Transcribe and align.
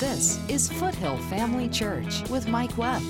This 0.00 0.40
is 0.48 0.72
Foothill 0.72 1.18
Family 1.28 1.68
Church 1.68 2.26
with 2.30 2.48
Mike 2.48 2.78
Webb. 2.78 3.02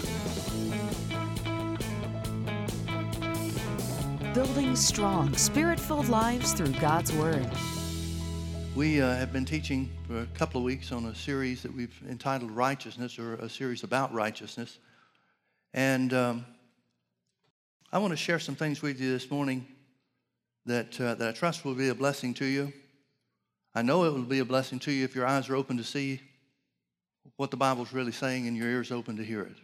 Building 4.35 4.75
strong, 4.75 5.33
spirit 5.37 5.79
filled 5.79 6.09
lives 6.09 6.53
through 6.53 6.73
God's 6.81 7.13
Word. 7.13 7.49
We 8.75 9.01
uh, 9.01 9.15
have 9.15 9.33
been 9.33 9.45
teaching 9.45 9.89
for 10.09 10.23
a 10.23 10.27
couple 10.35 10.61
of 10.61 10.65
weeks 10.65 10.91
on 10.91 11.05
a 11.05 11.15
series 11.15 11.63
that 11.63 11.73
we've 11.73 11.97
entitled 12.09 12.51
Righteousness, 12.51 13.21
or 13.21 13.35
a 13.35 13.49
series 13.49 13.85
about 13.85 14.13
righteousness. 14.13 14.81
And 15.73 16.13
um, 16.13 16.45
I 17.93 17.99
want 17.99 18.11
to 18.15 18.17
share 18.17 18.41
some 18.41 18.57
things 18.57 18.83
with 18.83 19.01
you 19.01 19.13
this 19.13 19.31
morning 19.31 19.65
that, 20.67 21.01
uh, 21.01 21.15
that 21.15 21.29
I 21.29 21.31
trust 21.31 21.65
will 21.65 21.77
be 21.77 21.91
a 21.91 21.95
blessing 21.95 22.35
to 22.35 22.45
you. 22.45 22.73
I 23.77 23.83
know 23.83 24.03
it 24.07 24.13
will 24.13 24.23
be 24.23 24.41
a 24.41 24.45
blessing 24.45 24.81
to 24.81 24.91
you 24.91 25.05
if 25.05 25.15
your 25.15 25.25
eyes 25.25 25.49
are 25.49 25.55
open 25.55 25.77
to 25.77 25.85
see 25.85 26.21
what 27.37 27.51
the 27.51 27.57
Bible's 27.57 27.93
really 27.93 28.13
saying 28.13 28.47
and 28.47 28.57
your 28.57 28.69
ears 28.69 28.91
open 28.91 29.17
to 29.17 29.25
hear 29.25 29.43
it. 29.43 29.57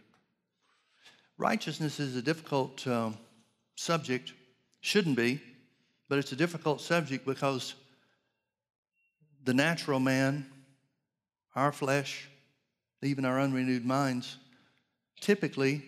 Righteousness 1.37 1.99
is 1.99 2.15
a 2.15 2.21
difficult 2.21 2.85
um, 2.87 3.17
subject, 3.75 4.33
shouldn't 4.81 5.15
be, 5.15 5.41
but 6.09 6.17
it's 6.19 6.31
a 6.31 6.35
difficult 6.35 6.81
subject 6.81 7.25
because 7.25 7.75
the 9.43 9.53
natural 9.53 9.99
man, 9.99 10.45
our 11.55 11.71
flesh, 11.71 12.27
even 13.03 13.25
our 13.25 13.39
unrenewed 13.39 13.85
minds, 13.85 14.37
typically 15.21 15.83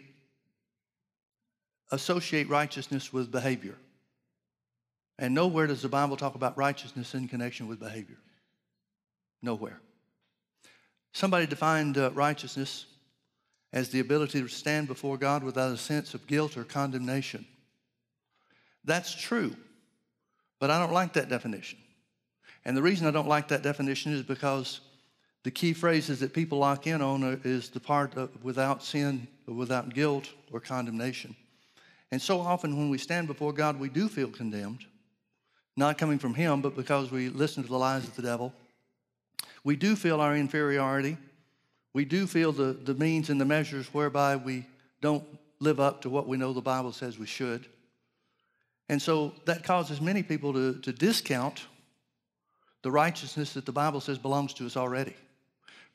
associate 1.91 2.49
righteousness 2.49 3.11
with 3.11 3.31
behavior. 3.31 3.75
And 5.17 5.33
nowhere 5.33 5.67
does 5.67 5.81
the 5.81 5.89
Bible 5.89 6.15
talk 6.15 6.35
about 6.35 6.57
righteousness 6.57 7.13
in 7.13 7.27
connection 7.27 7.67
with 7.67 7.79
behavior. 7.79 8.17
Nowhere. 9.41 9.81
Somebody 11.13 11.47
defined 11.47 11.97
uh, 11.97 12.11
righteousness 12.11 12.85
as 13.73 13.89
the 13.89 13.99
ability 13.99 14.41
to 14.41 14.47
stand 14.47 14.87
before 14.87 15.17
God 15.17 15.43
without 15.43 15.71
a 15.71 15.77
sense 15.77 16.13
of 16.13 16.27
guilt 16.27 16.57
or 16.57 16.63
condemnation. 16.63 17.45
That's 18.83 19.13
true, 19.13 19.55
but 20.59 20.71
I 20.71 20.79
don't 20.79 20.93
like 20.93 21.13
that 21.13 21.29
definition. 21.29 21.79
And 22.65 22.75
the 22.75 22.81
reason 22.81 23.07
I 23.07 23.11
don't 23.11 23.27
like 23.27 23.47
that 23.49 23.61
definition 23.61 24.13
is 24.13 24.23
because 24.23 24.81
the 25.43 25.51
key 25.51 25.73
phrases 25.73 26.19
that 26.19 26.33
people 26.33 26.57
lock 26.57 26.87
in 26.87 27.01
on 27.01 27.39
is 27.43 27.69
the 27.69 27.79
part 27.79 28.15
of 28.17 28.43
without 28.43 28.83
sin, 28.83 29.27
without 29.45 29.93
guilt 29.93 30.29
or 30.51 30.59
condemnation. 30.59 31.35
And 32.11 32.21
so 32.21 32.39
often 32.39 32.77
when 32.77 32.89
we 32.89 32.97
stand 32.97 33.27
before 33.27 33.53
God, 33.53 33.79
we 33.79 33.89
do 33.89 34.09
feel 34.09 34.29
condemned, 34.29 34.85
not 35.77 35.97
coming 35.97 36.19
from 36.19 36.33
Him, 36.33 36.61
but 36.61 36.75
because 36.75 37.11
we 37.11 37.29
listen 37.29 37.63
to 37.63 37.69
the 37.69 37.77
lies 37.77 38.03
of 38.03 38.15
the 38.15 38.21
devil 38.21 38.53
we 39.69 39.75
do 39.75 39.95
feel 39.95 40.19
our 40.19 40.35
inferiority. 40.35 41.15
We 41.93 42.03
do 42.03 42.25
feel 42.25 42.51
the, 42.51 42.73
the 42.73 42.95
means 42.95 43.29
and 43.29 43.39
the 43.39 43.45
measures 43.45 43.85
whereby 43.93 44.35
we 44.35 44.65
don't 44.99 45.23
live 45.59 45.79
up 45.79 46.01
to 46.01 46.09
what 46.09 46.27
we 46.27 46.37
know 46.37 46.53
the 46.53 46.59
Bible 46.59 46.91
says 46.91 47.19
we 47.19 47.27
should. 47.27 47.67
And 48.89 48.99
so 48.99 49.31
that 49.45 49.63
causes 49.63 50.01
many 50.01 50.23
people 50.23 50.53
to, 50.53 50.79
to 50.79 50.91
discount 50.91 51.67
the 52.81 52.89
righteousness 52.89 53.53
that 53.53 53.67
the 53.67 53.71
Bible 53.71 54.01
says 54.01 54.17
belongs 54.17 54.55
to 54.55 54.65
us 54.65 54.75
already. 54.75 55.13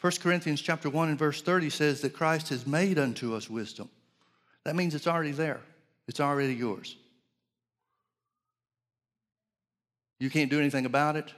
1 0.01 0.13
Corinthians 0.23 0.61
chapter 0.61 0.89
1 0.89 1.09
and 1.09 1.19
verse 1.19 1.43
30 1.43 1.69
says 1.69 2.01
that 2.03 2.13
Christ 2.13 2.51
has 2.51 2.69
made 2.69 2.97
unto 2.97 3.35
us 3.35 3.51
wisdom. 3.51 3.89
That 4.63 4.77
means 4.77 4.95
it's 4.95 5.09
already 5.09 5.33
there. 5.33 5.59
It's 6.07 6.21
already 6.21 6.55
yours. 6.55 6.95
You 10.21 10.31
can't 10.31 10.49
do 10.49 10.61
anything 10.61 10.87
about 10.87 11.17
it. 11.17 11.35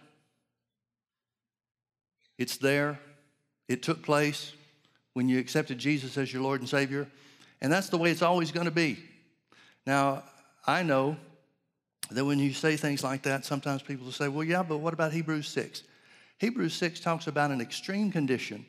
It's 2.39 2.57
there. 2.57 2.99
It 3.69 3.83
took 3.83 4.03
place 4.03 4.53
when 5.15 5.29
you 5.29 5.39
accepted 5.39 5.79
Jesus 5.79 6.19
as 6.19 6.33
your 6.33 6.43
Lord 6.43 6.61
and 6.61 6.69
Savior. 6.69 7.09
And 7.61 7.73
that's 7.73 7.89
the 7.89 7.99
way 7.99 8.11
it's 8.11 8.23
always 8.23 8.53
going 8.53 8.67
to 8.67 8.71
be. 8.71 8.99
Now, 9.87 10.25
I 10.67 10.83
know 10.83 11.17
that 12.11 12.25
when 12.25 12.39
you 12.39 12.53
say 12.53 12.77
things 12.77 13.03
like 13.03 13.23
that, 13.23 13.45
sometimes 13.45 13.83
people 13.83 14.05
will 14.05 14.13
say, 14.13 14.29
well, 14.29 14.45
yeah, 14.45 14.63
but 14.63 14.79
what 14.79 14.93
about 14.93 15.13
Hebrews 15.13 15.49
6? 15.49 15.83
Hebrews 16.39 16.75
6 16.75 17.01
talks 17.01 17.27
about 17.27 17.51
an 17.51 17.61
extreme 17.61 18.13
condition, 18.13 18.67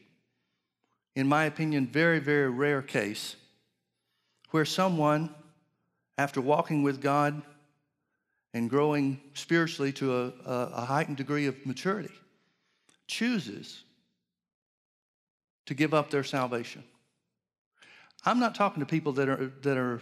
in 1.16 1.28
my 1.28 1.45
opinion, 1.45 1.88
very, 1.88 2.19
very 2.19 2.49
rare 2.49 2.81
case, 2.81 3.35
where 4.51 4.66
someone, 4.66 5.34
after 6.17 6.39
walking 6.39 6.81
with 6.81 7.01
God 7.01 7.41
and 8.53 8.69
growing 8.69 9.19
spiritually 9.34 9.91
to 9.94 10.16
a, 10.16 10.34
a 10.45 10.85
heightened 10.85 11.17
degree 11.17 11.45
of 11.45 11.66
maturity, 11.66 12.13
chooses 13.07 13.84
to 15.66 15.73
give 15.73 15.94
up 15.94 16.09
their 16.09 16.23
salvation. 16.23 16.84
I'm 18.25 18.40
not 18.40 18.56
talking 18.56 18.79
to 18.81 18.85
people 18.85 19.13
that 19.13 19.29
are, 19.29 19.51
that 19.62 19.78
are 19.78 20.01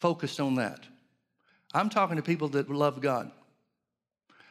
focused 0.00 0.40
on 0.40 0.54
that. 0.56 0.80
I'm 1.72 1.90
talking 1.90 2.16
to 2.16 2.22
people 2.22 2.48
that 2.50 2.70
love 2.70 3.00
God. 3.00 3.30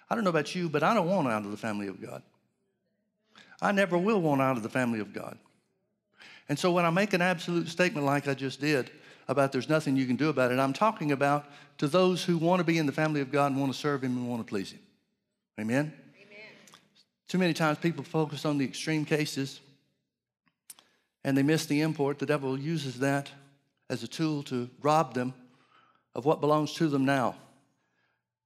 I 0.10 0.16
don't 0.16 0.24
know 0.24 0.30
about 0.30 0.54
you, 0.54 0.70
but 0.70 0.84
I 0.84 0.94
don't 0.94 1.10
want 1.10 1.28
out 1.28 1.46
of 1.46 1.52
the 1.52 1.58
family 1.58 1.88
of 1.88 2.02
God. 2.02 2.22
I 3.62 3.72
never 3.72 3.98
will 3.98 4.22
want 4.22 4.42
out 4.42 4.58
of 4.58 4.64
the 4.64 4.70
family 4.70 5.00
of 5.00 5.14
God. 5.14 5.38
And 6.50 6.60
so 6.60 6.72
when 6.72 6.86
I 6.86 6.90
make 6.90 7.14
an 7.14 7.22
absolute 7.22 7.70
statement 7.70 8.06
like 8.06 8.28
I 8.28 8.34
just 8.34 8.60
did 8.60 8.92
about 9.28 9.54
there's 9.54 9.70
nothing 9.70 9.96
you 9.96 10.06
can 10.06 10.18
do 10.18 10.30
about 10.30 10.52
it, 10.52 10.60
I'm 10.60 10.74
talking 10.74 11.14
about 11.14 11.46
to 11.78 11.88
those 11.88 12.24
who 12.24 12.38
want 12.38 12.60
to 12.60 12.66
be 12.66 12.78
in 12.78 12.86
the 12.86 12.92
family 12.92 13.22
of 13.22 13.32
God 13.32 13.52
and 13.52 13.60
want 13.60 13.72
to 13.72 13.78
serve 13.78 14.04
Him 14.04 14.18
and 14.18 14.30
want 14.30 14.46
to 14.46 14.50
please 14.50 14.72
Him. 14.72 14.82
Amen? 15.60 15.94
Too 17.34 17.40
many 17.40 17.56
times 17.56 17.80
people 17.80 18.04
focus 18.04 18.46
on 18.46 18.60
the 18.60 18.66
extreme 18.66 19.06
cases 19.06 19.60
and 21.24 21.36
they 21.36 21.42
miss 21.42 21.66
the 21.66 21.82
import. 21.82 22.20
The 22.20 22.28
devil 22.28 22.60
uses 22.60 23.00
that 23.00 23.32
as 23.90 24.04
a 24.04 24.08
tool 24.08 24.44
to 24.44 24.70
rob 24.84 25.16
them 25.16 25.34
of 26.14 26.26
what 26.26 26.42
belongs 26.42 26.76
to 26.76 26.88
them 26.88 27.06
now. 27.06 27.34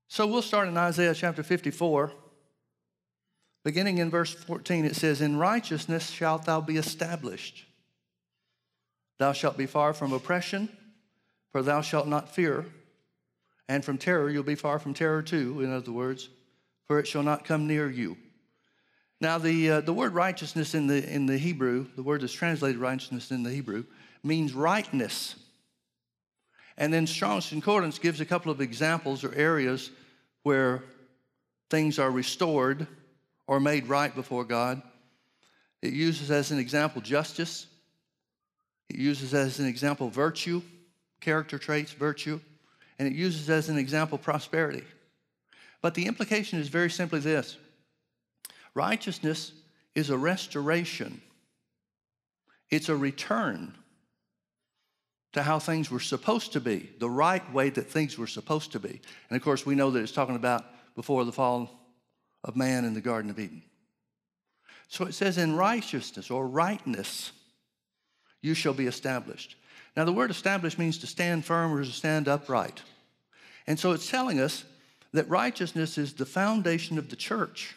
So 0.07 0.25
we'll 0.25 0.41
start 0.41 0.69
in 0.69 0.77
Isaiah 0.77 1.13
chapter 1.13 1.43
54. 1.43 2.13
Beginning 3.65 3.97
in 3.97 4.09
verse 4.09 4.33
14, 4.33 4.85
it 4.85 4.95
says, 4.95 5.19
In 5.19 5.35
righteousness 5.35 6.09
shalt 6.09 6.45
thou 6.45 6.61
be 6.61 6.77
established. 6.77 7.65
Thou 9.19 9.33
shalt 9.33 9.57
be 9.57 9.65
far 9.65 9.93
from 9.93 10.13
oppression, 10.13 10.69
for 11.51 11.61
thou 11.61 11.81
shalt 11.81 12.07
not 12.07 12.33
fear. 12.33 12.65
And 13.67 13.83
from 13.83 13.97
terror, 13.97 14.29
you'll 14.29 14.43
be 14.43 14.55
far 14.55 14.79
from 14.79 14.93
terror 14.93 15.21
too, 15.21 15.59
in 15.59 15.73
other 15.73 15.91
words, 15.91 16.29
for 16.85 16.99
it 16.99 17.07
shall 17.07 17.23
not 17.23 17.43
come 17.43 17.67
near 17.67 17.89
you. 17.89 18.15
Now, 19.19 19.39
the, 19.39 19.71
uh, 19.71 19.81
the 19.81 19.93
word 19.93 20.13
righteousness 20.13 20.75
in 20.75 20.87
the, 20.87 21.07
in 21.11 21.25
the 21.25 21.37
Hebrew, 21.37 21.87
the 21.95 22.03
word 22.03 22.21
that's 22.21 22.33
translated 22.33 22.79
righteousness 22.79 23.31
in 23.31 23.43
the 23.43 23.49
Hebrew, 23.49 23.85
means 24.23 24.53
rightness. 24.53 25.35
And 26.77 26.93
then 26.93 27.07
Strong's 27.07 27.49
Concordance 27.49 27.97
gives 27.97 28.21
a 28.21 28.25
couple 28.25 28.51
of 28.51 28.61
examples 28.61 29.23
or 29.23 29.33
areas 29.33 29.89
where 30.43 30.83
things 31.69 31.97
are 31.97 32.11
restored 32.11 32.85
or 33.47 33.59
made 33.59 33.87
right 33.87 34.13
before 34.13 34.43
God. 34.43 34.81
It 35.81 35.93
uses 35.93 36.29
as 36.29 36.51
an 36.51 36.59
example 36.59 37.01
justice. 37.01 37.65
It 38.89 38.97
uses 38.97 39.33
as 39.33 39.59
an 39.59 39.65
example 39.65 40.09
virtue, 40.09 40.61
character 41.21 41.57
traits, 41.57 41.91
virtue. 41.91 42.39
And 42.99 43.07
it 43.07 43.13
uses 43.13 43.49
as 43.49 43.69
an 43.69 43.77
example 43.77 44.17
prosperity. 44.17 44.83
But 45.81 45.95
the 45.95 46.05
implication 46.05 46.59
is 46.59 46.67
very 46.67 46.89
simply 46.89 47.19
this 47.19 47.57
Righteousness 48.77 49.53
is 49.95 50.11
a 50.11 50.17
restoration, 50.19 51.19
it's 52.69 52.89
a 52.89 52.95
return 52.95 53.73
to 55.33 55.41
how 55.41 55.57
things 55.57 55.89
were 55.89 55.99
supposed 55.99 56.53
to 56.53 56.59
be, 56.59 56.87
the 56.99 57.09
right 57.09 57.51
way 57.51 57.71
that 57.71 57.89
things 57.89 58.19
were 58.19 58.27
supposed 58.27 58.73
to 58.73 58.79
be. 58.79 59.01
And 59.29 59.35
of 59.35 59.41
course, 59.41 59.65
we 59.65 59.73
know 59.73 59.89
that 59.89 60.03
it's 60.03 60.11
talking 60.11 60.35
about 60.35 60.63
before 60.95 61.25
the 61.25 61.31
fall 61.31 61.71
of 62.43 62.55
man 62.55 62.85
in 62.85 62.93
the 62.93 63.01
Garden 63.01 63.31
of 63.31 63.39
Eden. 63.39 63.63
So 64.89 65.05
it 65.05 65.15
says, 65.15 65.39
in 65.39 65.55
righteousness 65.55 66.29
or 66.29 66.47
rightness, 66.47 67.31
you 68.43 68.53
shall 68.53 68.75
be 68.75 68.85
established. 68.85 69.55
Now, 69.95 70.05
the 70.05 70.13
word 70.13 70.29
established 70.29 70.77
means 70.77 70.99
to 70.99 71.07
stand 71.07 71.45
firm 71.45 71.73
or 71.73 71.83
to 71.83 71.91
stand 71.91 72.27
upright. 72.27 72.83
And 73.65 73.79
so 73.79 73.93
it's 73.93 74.07
telling 74.07 74.39
us 74.39 74.65
that 75.13 75.27
righteousness 75.27 75.97
is 75.97 76.13
the 76.13 76.27
foundation 76.27 76.99
of 76.99 77.09
the 77.09 77.15
church. 77.15 77.75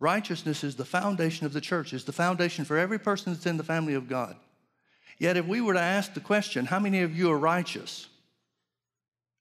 Righteousness 0.00 0.64
is 0.64 0.76
the 0.76 0.84
foundation 0.84 1.44
of 1.44 1.52
the 1.52 1.60
church, 1.60 1.92
is 1.92 2.04
the 2.04 2.12
foundation 2.12 2.64
for 2.64 2.78
every 2.78 2.98
person 2.98 3.32
that's 3.32 3.46
in 3.46 3.58
the 3.58 3.62
family 3.62 3.94
of 3.94 4.08
God. 4.08 4.34
Yet, 5.18 5.36
if 5.36 5.46
we 5.46 5.60
were 5.60 5.74
to 5.74 5.80
ask 5.80 6.14
the 6.14 6.20
question, 6.20 6.64
how 6.64 6.78
many 6.78 7.02
of 7.02 7.14
you 7.14 7.30
are 7.30 7.38
righteous? 7.38 8.08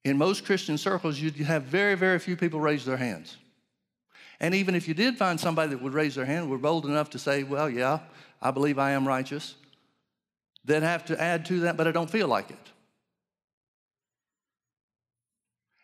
In 0.03 0.17
most 0.17 0.43
Christian 0.43 0.77
circles, 0.77 1.17
you'd 1.17 1.37
have 1.37 1.63
very, 1.63 1.95
very 1.95 2.19
few 2.19 2.35
people 2.35 2.59
raise 2.59 2.83
their 2.83 2.97
hands. 2.97 3.37
And 4.41 4.53
even 4.53 4.75
if 4.75 4.87
you 4.87 4.93
did 4.93 5.17
find 5.17 5.39
somebody 5.39 5.69
that 5.69 5.81
would 5.81 5.93
raise 5.93 6.15
their 6.15 6.25
hand, 6.25 6.49
were 6.49 6.57
bold 6.57 6.85
enough 6.85 7.09
to 7.11 7.19
say, 7.19 7.43
well, 7.43 7.69
yeah, 7.69 7.99
I 8.41 8.51
believe 8.51 8.77
I 8.77 8.91
am 8.91 9.07
righteous, 9.07 9.55
they'd 10.65 10.83
have 10.83 11.05
to 11.05 11.21
add 11.21 11.45
to 11.45 11.61
that, 11.61 11.77
but 11.77 11.87
I 11.87 11.91
don't 11.91 12.09
feel 12.09 12.27
like 12.27 12.51
it. 12.51 12.57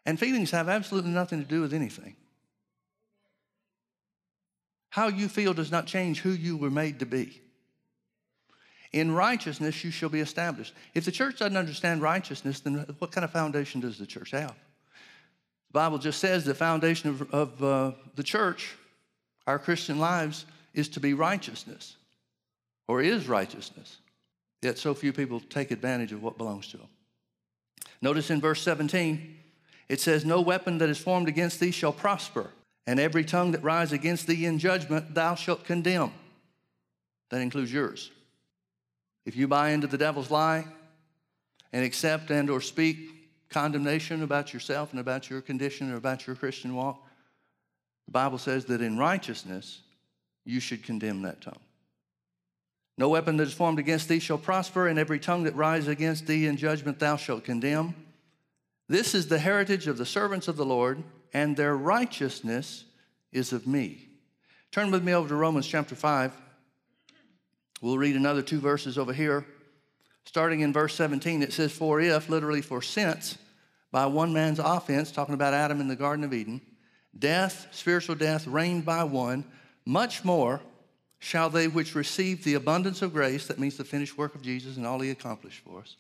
And 0.06 0.20
feelings 0.20 0.52
have 0.52 0.68
absolutely 0.68 1.12
nothing 1.12 1.42
to 1.42 1.48
do 1.48 1.62
with 1.62 1.74
anything. 1.74 2.16
How 4.96 5.10
you 5.10 5.28
feel 5.28 5.54
does 5.54 5.72
not 5.72 5.88
change 5.88 6.22
who 6.22 6.30
you 6.30 6.56
were 6.56 6.70
made 6.70 7.00
to 7.00 7.06
be. 7.06 7.42
In 8.94 9.12
righteousness, 9.12 9.84
you 9.84 9.92
shall 9.92 10.08
be 10.08 10.22
established. 10.22 10.74
If 10.94 11.04
the 11.04 11.12
church 11.12 11.38
doesn't 11.40 11.58
understand 11.58 12.02
righteousness, 12.02 12.62
then 12.62 12.86
what 13.00 13.12
kind 13.12 13.26
of 13.26 13.32
foundation 13.32 13.82
does 13.82 13.98
the 13.98 14.06
church 14.06 14.32
have? 14.32 14.56
The 15.68 15.74
Bible 15.74 15.98
just 15.98 16.20
says 16.20 16.46
the 16.46 16.56
foundation 16.56 17.10
of, 17.10 17.34
of 17.34 17.62
uh, 17.62 17.92
the 18.16 18.24
church, 18.24 18.78
our 19.46 19.60
Christian 19.60 20.00
lives, 20.00 20.46
is 20.74 20.88
to 20.88 21.02
be 21.02 21.14
righteousness 21.14 21.98
or 22.88 23.02
is 23.02 23.28
righteousness. 23.28 23.98
Yet 24.62 24.78
so 24.78 24.94
few 24.94 25.12
people 25.12 25.42
take 25.42 25.72
advantage 25.72 26.14
of 26.14 26.24
what 26.24 26.38
belongs 26.38 26.70
to 26.70 26.78
them. 26.78 26.88
Notice 28.02 28.30
in 28.30 28.40
verse 28.40 28.62
17, 28.62 29.40
it 29.90 30.00
says, 30.00 30.24
No 30.24 30.40
weapon 30.40 30.78
that 30.78 30.88
is 30.88 31.00
formed 31.00 31.28
against 31.28 31.60
thee 31.60 31.72
shall 31.72 31.92
prosper, 31.92 32.52
and 32.88 33.00
every 33.00 33.24
tongue 33.24 33.52
that 33.52 33.64
rise 33.64 33.92
against 33.92 34.28
thee 34.28 34.46
in 34.46 34.60
judgment 34.60 35.14
thou 35.14 35.36
shalt 35.36 35.66
condemn. 35.66 36.12
That 37.30 37.42
includes 37.42 37.74
yours. 37.74 38.12
If 39.26 39.36
you 39.36 39.48
buy 39.48 39.72
into 39.72 39.88
the 39.88 39.98
devil's 39.98 40.30
lie 40.30 40.66
and 41.74 41.84
accept 41.84 42.30
and 42.30 42.50
or 42.50 42.62
speak 42.62 43.50
condemnation 43.50 44.22
about 44.22 44.54
yourself 44.54 44.92
and 44.92 45.00
about 45.00 45.30
your 45.30 45.42
condition 45.42 45.92
or 45.92 45.98
about 45.98 46.28
your 46.28 46.36
Christian 46.36 46.76
walk, 46.76 47.02
the 48.06 48.12
Bible 48.12 48.38
says 48.38 48.66
that 48.66 48.82
in 48.82 48.98
righteousness 48.98 49.82
you 50.46 50.60
should 50.60 50.84
condemn 50.84 51.24
that 51.24 51.42
tongue. 51.42 51.60
No 52.98 53.10
weapon 53.10 53.38
that 53.38 53.48
is 53.48 53.54
formed 53.54 53.80
against 53.80 54.08
thee 54.08 54.20
shall 54.20 54.38
prosper, 54.38 54.88
and 54.88 54.98
every 54.98 55.20
tongue 55.20 55.44
that 55.44 55.56
rises 55.56 55.90
against 55.90 56.28
thee 56.28 56.46
in 56.46 56.56
judgment 56.56 57.00
thou 57.00 57.18
shalt 57.18 57.44
condemn. 57.44 57.94
This 58.88 59.14
is 59.14 59.28
the 59.28 59.40
heritage 59.40 59.88
of 59.88 59.98
the 59.98 60.06
servants 60.06 60.48
of 60.48 60.56
the 60.56 60.66
Lord, 60.66 61.04
and 61.36 61.58
their 61.58 61.76
righteousness 61.76 62.86
is 63.34 63.52
of 63.52 63.68
me. 63.68 64.08
Turn 64.72 64.90
with 64.90 65.04
me 65.04 65.12
over 65.12 65.28
to 65.28 65.36
Romans 65.36 65.68
chapter 65.68 65.94
5. 65.94 66.32
We'll 67.82 67.98
read 67.98 68.16
another 68.16 68.42
two 68.42 68.62
verses 68.62 68.98
over 68.98 69.12
here. 69.12 69.46
Starting 70.24 70.62
in 70.62 70.72
verse 70.72 70.96
17, 70.96 71.44
it 71.44 71.52
says, 71.52 71.74
For 71.74 72.00
if, 72.00 72.30
literally 72.30 72.62
for 72.62 72.82
since, 72.82 73.38
by 73.92 74.06
one 74.06 74.32
man's 74.32 74.60
offense, 74.60 75.12
talking 75.12 75.34
about 75.34 75.54
Adam 75.54 75.82
in 75.82 75.90
the 75.90 75.98
Garden 75.98 76.24
of 76.24 76.34
Eden, 76.34 76.62
death, 77.20 77.68
spiritual 77.72 78.16
death, 78.16 78.48
reigned 78.48 78.86
by 78.86 79.04
one, 79.04 79.44
much 79.86 80.24
more 80.24 80.62
shall 81.20 81.50
they 81.50 81.68
which 81.68 81.96
receive 81.96 82.46
the 82.46 82.54
abundance 82.54 83.02
of 83.02 83.12
grace, 83.12 83.48
that 83.48 83.60
means 83.60 83.76
the 83.76 83.84
finished 83.84 84.18
work 84.18 84.36
of 84.36 84.42
Jesus 84.42 84.78
and 84.78 84.88
all 84.88 85.02
he 85.02 85.10
accomplished 85.10 85.60
for 85.66 85.82
us, 85.82 85.98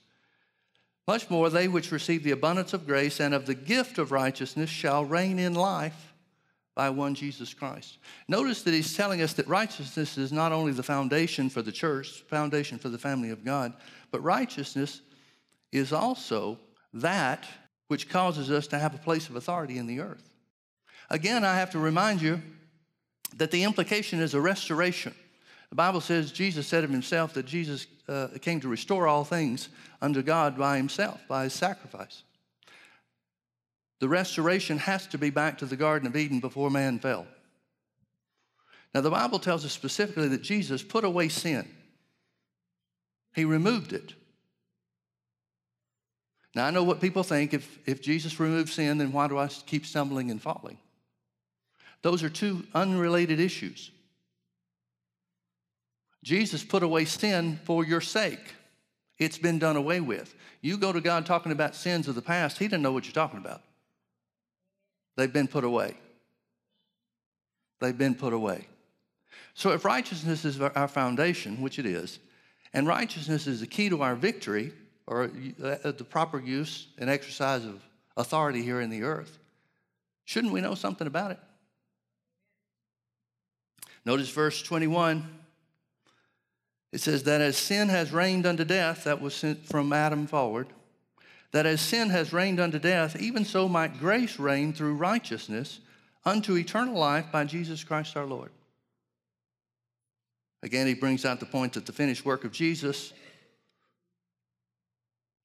much 1.07 1.29
more 1.29 1.49
they 1.49 1.67
which 1.67 1.91
receive 1.91 2.23
the 2.23 2.31
abundance 2.31 2.73
of 2.73 2.87
grace 2.87 3.19
and 3.19 3.33
of 3.33 3.45
the 3.45 3.55
gift 3.55 3.97
of 3.97 4.11
righteousness 4.11 4.69
shall 4.69 5.05
reign 5.05 5.39
in 5.39 5.53
life 5.53 6.13
by 6.75 6.89
one 6.89 7.15
Jesus 7.15 7.53
Christ. 7.53 7.99
Notice 8.27 8.63
that 8.63 8.73
he's 8.73 8.95
telling 8.95 9.21
us 9.21 9.33
that 9.33 9.47
righteousness 9.47 10.17
is 10.17 10.33
not 10.33 10.51
only 10.51 10.73
the 10.73 10.83
foundation 10.83 11.49
for 11.49 11.61
the 11.61 11.71
church, 11.71 12.23
foundation 12.27 12.77
for 12.77 12.89
the 12.89 12.97
family 12.97 13.29
of 13.29 13.45
God, 13.45 13.73
but 14.11 14.21
righteousness 14.21 15.01
is 15.71 15.93
also 15.93 16.59
that 16.93 17.45
which 17.87 18.09
causes 18.09 18.51
us 18.51 18.67
to 18.67 18.79
have 18.79 18.93
a 18.93 18.99
place 18.99 19.29
of 19.29 19.35
authority 19.35 19.77
in 19.77 19.87
the 19.87 19.99
earth. 19.99 20.33
Again, 21.09 21.45
I 21.45 21.55
have 21.55 21.69
to 21.71 21.79
remind 21.79 22.21
you 22.21 22.41
that 23.37 23.51
the 23.51 23.63
implication 23.63 24.19
is 24.19 24.33
a 24.33 24.41
restoration. 24.41 25.13
The 25.75 25.83
Bible 25.83 25.99
says, 25.99 26.31
Jesus 26.31 26.67
said 26.67 26.85
of 26.85 26.89
himself 26.89 27.33
that 27.33 27.45
Jesus 27.45 27.87
uh, 28.07 28.29
came 28.39 28.61
to 28.61 28.69
restore 28.69 29.09
all 29.09 29.25
things 29.25 29.67
unto 30.01 30.21
God 30.21 30.57
by 30.57 30.77
himself, 30.77 31.19
by 31.27 31.43
his 31.43 31.53
sacrifice. 31.53 32.23
The 33.99 34.07
restoration 34.07 34.77
has 34.77 35.05
to 35.07 35.17
be 35.17 35.31
back 35.31 35.57
to 35.57 35.65
the 35.65 35.75
Garden 35.75 36.07
of 36.07 36.15
Eden 36.15 36.39
before 36.39 36.69
man 36.69 36.97
fell. 36.99 37.27
Now, 38.93 39.01
the 39.01 39.11
Bible 39.11 39.37
tells 39.37 39.65
us 39.65 39.73
specifically 39.73 40.29
that 40.29 40.41
Jesus 40.41 40.81
put 40.81 41.03
away 41.03 41.27
sin, 41.27 41.67
He 43.33 43.43
removed 43.43 43.91
it. 43.91 44.13
Now, 46.55 46.67
I 46.67 46.71
know 46.71 46.85
what 46.85 47.01
people 47.01 47.23
think 47.23 47.53
if, 47.53 47.79
if 47.85 48.01
Jesus 48.01 48.39
removed 48.39 48.69
sin, 48.69 48.97
then 48.97 49.11
why 49.11 49.27
do 49.27 49.37
I 49.37 49.47
keep 49.47 49.85
stumbling 49.85 50.31
and 50.31 50.41
falling? 50.41 50.77
Those 52.01 52.23
are 52.23 52.29
two 52.29 52.63
unrelated 52.73 53.41
issues. 53.41 53.91
Jesus 56.25 56.63
put 56.63 56.81
away 56.81 57.05
sin 57.05 57.59
for 57.65 57.85
your 57.85 58.01
sake. 58.01 58.55
It's 59.19 59.37
been 59.37 59.59
done 59.59 59.75
away 59.75 60.01
with. 60.01 60.33
You 60.59 60.75
go 60.75 60.91
to 60.91 60.99
God 60.99 61.27
talking 61.27 61.51
about 61.51 61.75
sins 61.75 62.07
of 62.07 62.15
the 62.15 62.21
past, 62.21 62.57
He 62.57 62.67
doesn't 62.67 62.81
know 62.81 62.91
what 62.91 63.05
you're 63.05 63.13
talking 63.13 63.39
about. 63.39 63.61
They've 65.17 65.31
been 65.31 65.47
put 65.47 65.63
away. 65.63 65.95
They've 67.79 67.97
been 67.97 68.15
put 68.15 68.33
away. 68.33 68.67
So 69.53 69.71
if 69.71 69.85
righteousness 69.85 70.45
is 70.45 70.59
our 70.59 70.87
foundation, 70.87 71.61
which 71.61 71.77
it 71.77 71.85
is, 71.85 72.17
and 72.73 72.87
righteousness 72.87 73.45
is 73.45 73.59
the 73.59 73.67
key 73.67 73.89
to 73.89 74.01
our 74.01 74.15
victory, 74.15 74.73
or 75.05 75.25
uh, 75.63 75.91
the 75.91 76.05
proper 76.09 76.39
use 76.39 76.87
and 76.97 77.07
exercise 77.07 77.63
of 77.65 77.83
authority 78.17 78.63
here 78.63 78.81
in 78.81 78.89
the 78.89 79.03
earth, 79.03 79.37
shouldn't 80.25 80.51
we 80.51 80.59
know 80.59 80.73
something 80.73 81.05
about 81.05 81.29
it? 81.29 81.39
Notice 84.05 84.29
verse 84.29 84.63
21. 84.63 85.44
It 86.95 87.01
says, 87.01 87.23
That 87.23 87.41
as 87.41 87.57
sin 87.57 87.89
has 87.89 88.13
reigned 88.13 88.45
unto 88.45 88.63
death, 88.63 89.03
that 89.03 89.19
was 89.19 89.35
sent 89.35 89.65
from 89.65 89.91
Adam 89.91 90.27
forward, 90.27 90.67
that 91.51 91.65
as 91.65 91.81
sin 91.81 92.09
has 92.09 92.31
reigned 92.31 92.57
unto 92.57 92.79
death, 92.79 93.19
even 93.19 93.43
so 93.43 93.67
might 93.67 93.99
grace 93.99 94.39
reign 94.39 94.71
through 94.71 94.95
righteousness 94.95 95.81
unto 96.23 96.55
eternal 96.55 96.97
life 96.97 97.25
by 97.33 97.43
Jesus 97.43 97.83
Christ 97.83 98.15
our 98.15 98.25
Lord. 98.25 98.49
Again, 100.63 100.87
he 100.87 100.93
brings 100.93 101.25
out 101.25 101.41
the 101.41 101.45
point 101.45 101.73
that 101.73 101.85
the 101.85 101.91
finished 101.91 102.23
work 102.23 102.45
of 102.45 102.53
Jesus 102.53 103.11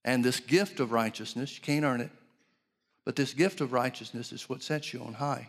and 0.04 0.24
this 0.24 0.38
gift 0.38 0.78
of 0.78 0.92
righteousness, 0.92 1.56
you 1.56 1.62
can't 1.62 1.84
earn 1.84 2.00
it, 2.00 2.12
but 3.04 3.16
this 3.16 3.34
gift 3.34 3.60
of 3.60 3.72
righteousness 3.72 4.30
is 4.30 4.48
what 4.48 4.62
sets 4.62 4.92
you 4.92 5.00
on 5.02 5.14
high 5.14 5.48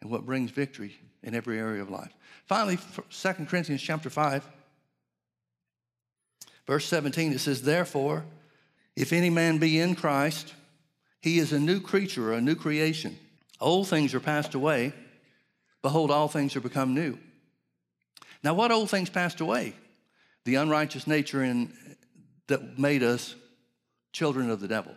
and 0.00 0.10
what 0.10 0.26
brings 0.26 0.50
victory 0.50 0.98
in 1.22 1.32
every 1.32 1.60
area 1.60 1.80
of 1.80 1.90
life. 1.90 2.12
Finally, 2.46 2.80
2 3.10 3.32
Corinthians 3.46 3.80
chapter 3.80 4.10
5, 4.10 4.44
verse 6.68 6.84
17, 6.86 7.32
it 7.32 7.40
says, 7.40 7.62
Therefore, 7.62 8.24
if 8.94 9.12
any 9.12 9.30
man 9.30 9.58
be 9.58 9.80
in 9.80 9.96
Christ, 9.96 10.54
he 11.20 11.38
is 11.38 11.52
a 11.52 11.58
new 11.58 11.80
creature, 11.80 12.32
a 12.32 12.40
new 12.40 12.54
creation. 12.54 13.18
Old 13.60 13.88
things 13.88 14.14
are 14.14 14.20
passed 14.20 14.54
away. 14.54 14.92
Behold, 15.82 16.10
all 16.10 16.28
things 16.28 16.54
are 16.54 16.60
become 16.60 16.94
new. 16.94 17.18
Now, 18.44 18.54
what 18.54 18.70
old 18.70 18.90
things 18.90 19.10
passed 19.10 19.40
away? 19.40 19.74
The 20.44 20.56
unrighteous 20.56 21.06
nature 21.06 21.42
in, 21.42 21.72
that 22.46 22.78
made 22.78 23.02
us 23.02 23.34
children 24.12 24.50
of 24.50 24.60
the 24.60 24.68
devil. 24.68 24.94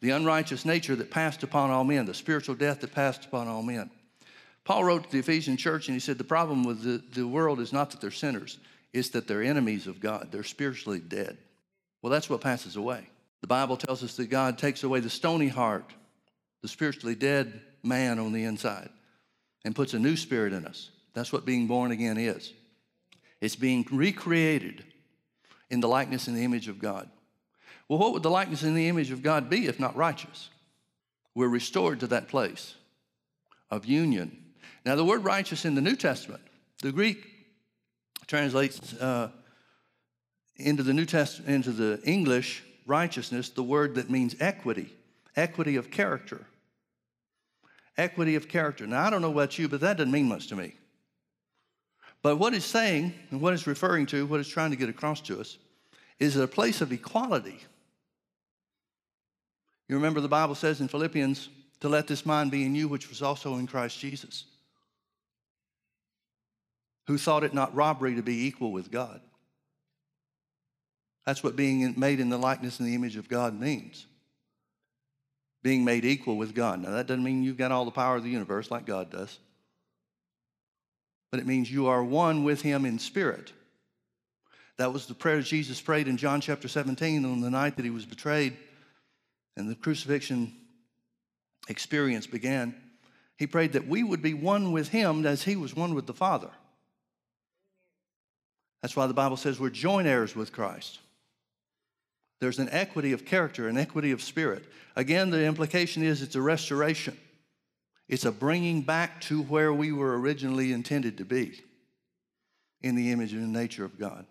The 0.00 0.10
unrighteous 0.10 0.64
nature 0.64 0.96
that 0.96 1.10
passed 1.10 1.42
upon 1.42 1.70
all 1.70 1.84
men, 1.84 2.06
the 2.06 2.14
spiritual 2.14 2.54
death 2.54 2.80
that 2.80 2.94
passed 2.94 3.26
upon 3.26 3.48
all 3.48 3.62
men. 3.62 3.90
Paul 4.64 4.84
wrote 4.84 5.04
to 5.04 5.12
the 5.12 5.18
Ephesian 5.18 5.56
church 5.56 5.88
and 5.88 5.94
he 5.94 6.00
said, 6.00 6.16
The 6.16 6.24
problem 6.24 6.64
with 6.64 6.82
the, 6.82 7.02
the 7.12 7.26
world 7.26 7.60
is 7.60 7.72
not 7.72 7.90
that 7.90 8.00
they're 8.00 8.10
sinners, 8.10 8.58
it's 8.92 9.10
that 9.10 9.28
they're 9.28 9.42
enemies 9.42 9.86
of 9.86 10.00
God. 10.00 10.28
They're 10.30 10.42
spiritually 10.42 11.00
dead. 11.00 11.38
Well, 12.02 12.10
that's 12.10 12.30
what 12.30 12.40
passes 12.40 12.76
away. 12.76 13.08
The 13.40 13.46
Bible 13.46 13.76
tells 13.76 14.02
us 14.02 14.16
that 14.16 14.26
God 14.26 14.58
takes 14.58 14.82
away 14.82 15.00
the 15.00 15.10
stony 15.10 15.48
heart, 15.48 15.92
the 16.62 16.68
spiritually 16.68 17.14
dead 17.14 17.60
man 17.82 18.18
on 18.18 18.32
the 18.32 18.44
inside, 18.44 18.90
and 19.64 19.74
puts 19.74 19.94
a 19.94 19.98
new 19.98 20.16
spirit 20.16 20.52
in 20.52 20.66
us. 20.66 20.90
That's 21.14 21.32
what 21.32 21.46
being 21.46 21.66
born 21.66 21.90
again 21.90 22.18
is. 22.18 22.52
It's 23.40 23.56
being 23.56 23.86
recreated 23.90 24.84
in 25.70 25.80
the 25.80 25.88
likeness 25.88 26.28
and 26.28 26.36
the 26.36 26.44
image 26.44 26.68
of 26.68 26.78
God. 26.78 27.08
Well, 27.88 27.98
what 27.98 28.12
would 28.12 28.22
the 28.22 28.30
likeness 28.30 28.62
and 28.62 28.76
the 28.76 28.88
image 28.88 29.10
of 29.10 29.22
God 29.22 29.48
be 29.48 29.66
if 29.66 29.80
not 29.80 29.96
righteous? 29.96 30.50
We're 31.34 31.48
restored 31.48 32.00
to 32.00 32.06
that 32.08 32.28
place 32.28 32.74
of 33.70 33.86
union 33.86 34.40
now, 34.84 34.96
the 34.96 35.04
word 35.04 35.24
righteous 35.24 35.64
in 35.64 35.74
the 35.74 35.80
New 35.80 35.96
Testament, 35.96 36.42
the 36.82 36.92
Greek 36.92 37.29
translates 38.30 38.94
uh, 38.94 39.28
into 40.54 40.84
the 40.84 40.94
New 40.94 41.04
Testament, 41.04 41.52
into 41.52 41.72
the 41.72 42.00
English 42.04 42.62
righteousness, 42.86 43.48
the 43.48 43.62
word 43.62 43.96
that 43.96 44.08
means 44.08 44.36
equity, 44.38 44.94
equity 45.34 45.74
of 45.74 45.90
character. 45.90 46.46
Equity 47.98 48.36
of 48.36 48.48
character. 48.48 48.86
Now, 48.86 49.04
I 49.04 49.10
don't 49.10 49.20
know 49.20 49.32
about 49.32 49.58
you, 49.58 49.68
but 49.68 49.80
that 49.80 49.96
doesn't 49.96 50.12
mean 50.12 50.28
much 50.28 50.46
to 50.46 50.56
me. 50.56 50.74
But 52.22 52.36
what 52.36 52.54
it's 52.54 52.64
saying 52.64 53.14
and 53.32 53.40
what 53.40 53.52
it's 53.52 53.66
referring 53.66 54.06
to, 54.06 54.24
what 54.26 54.38
it's 54.38 54.48
trying 54.48 54.70
to 54.70 54.76
get 54.76 54.88
across 54.88 55.20
to 55.22 55.40
us, 55.40 55.58
is 56.20 56.36
a 56.36 56.46
place 56.46 56.80
of 56.80 56.92
equality. 56.92 57.58
You 59.88 59.96
remember 59.96 60.20
the 60.20 60.28
Bible 60.28 60.54
says 60.54 60.80
in 60.80 60.86
Philippians, 60.86 61.48
to 61.80 61.88
let 61.88 62.06
this 62.06 62.24
mind 62.24 62.52
be 62.52 62.64
in 62.64 62.76
you, 62.76 62.86
which 62.86 63.08
was 63.08 63.22
also 63.22 63.56
in 63.56 63.66
Christ 63.66 63.98
Jesus 63.98 64.44
who 67.06 67.18
thought 67.18 67.44
it 67.44 67.54
not 67.54 67.74
robbery 67.74 68.14
to 68.14 68.22
be 68.22 68.46
equal 68.46 68.72
with 68.72 68.90
God. 68.90 69.20
That's 71.26 71.42
what 71.42 71.56
being 71.56 71.94
made 71.98 72.20
in 72.20 72.28
the 72.28 72.38
likeness 72.38 72.78
and 72.80 72.88
the 72.88 72.94
image 72.94 73.16
of 73.16 73.28
God 73.28 73.58
means. 73.58 74.06
Being 75.62 75.84
made 75.84 76.04
equal 76.04 76.36
with 76.36 76.54
God. 76.54 76.80
Now, 76.80 76.90
that 76.90 77.06
doesn't 77.06 77.22
mean 77.22 77.42
you've 77.42 77.58
got 77.58 77.72
all 77.72 77.84
the 77.84 77.90
power 77.90 78.16
of 78.16 78.24
the 78.24 78.30
universe 78.30 78.70
like 78.70 78.86
God 78.86 79.10
does. 79.10 79.38
but 81.30 81.38
it 81.38 81.46
means 81.46 81.70
you 81.70 81.86
are 81.86 82.02
one 82.02 82.42
with 82.42 82.62
him 82.62 82.84
in 82.84 82.98
spirit. 82.98 83.52
That 84.78 84.92
was 84.92 85.06
the 85.06 85.14
prayer 85.14 85.42
Jesus 85.42 85.80
prayed 85.80 86.08
in 86.08 86.16
John 86.16 86.40
chapter 86.40 86.66
17 86.66 87.24
on 87.24 87.40
the 87.40 87.50
night 87.50 87.76
that 87.76 87.84
he 87.84 87.90
was 87.90 88.06
betrayed 88.06 88.56
and 89.56 89.70
the 89.70 89.74
crucifixion 89.74 90.56
experience 91.68 92.26
began. 92.26 92.74
He 93.36 93.46
prayed 93.46 93.74
that 93.74 93.86
we 93.86 94.02
would 94.02 94.22
be 94.22 94.34
one 94.34 94.72
with 94.72 94.88
him 94.88 95.24
as 95.26 95.44
he 95.44 95.54
was 95.54 95.76
one 95.76 95.94
with 95.94 96.06
the 96.06 96.14
Father. 96.14 96.50
That's 98.82 98.96
why 98.96 99.06
the 99.06 99.14
Bible 99.14 99.36
says 99.36 99.60
we're 99.60 99.70
joint 99.70 100.06
heirs 100.06 100.34
with 100.34 100.52
Christ. 100.52 100.98
There's 102.40 102.58
an 102.58 102.70
equity 102.70 103.12
of 103.12 103.26
character, 103.26 103.68
an 103.68 103.76
equity 103.76 104.12
of 104.12 104.22
spirit. 104.22 104.64
Again, 104.96 105.30
the 105.30 105.44
implication 105.44 106.02
is 106.02 106.22
it's 106.22 106.34
a 106.34 106.42
restoration, 106.42 107.16
it's 108.08 108.24
a 108.24 108.32
bringing 108.32 108.82
back 108.82 109.20
to 109.22 109.42
where 109.42 109.72
we 109.72 109.92
were 109.92 110.18
originally 110.18 110.72
intended 110.72 111.18
to 111.18 111.24
be 111.24 111.60
in 112.82 112.94
the 112.94 113.12
image 113.12 113.32
and 113.32 113.52
nature 113.52 113.84
of 113.84 113.98
God. 113.98 114.24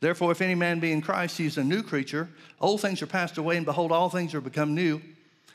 Therefore, 0.00 0.30
if 0.30 0.42
any 0.42 0.54
man 0.54 0.78
be 0.78 0.92
in 0.92 1.00
Christ, 1.00 1.38
he 1.38 1.46
is 1.46 1.56
a 1.56 1.64
new 1.64 1.82
creature. 1.82 2.28
Old 2.60 2.82
things 2.82 3.00
are 3.00 3.06
passed 3.06 3.38
away, 3.38 3.56
and 3.56 3.64
behold, 3.64 3.92
all 3.92 4.10
things 4.10 4.34
are 4.34 4.42
become 4.42 4.74
new. 4.74 5.00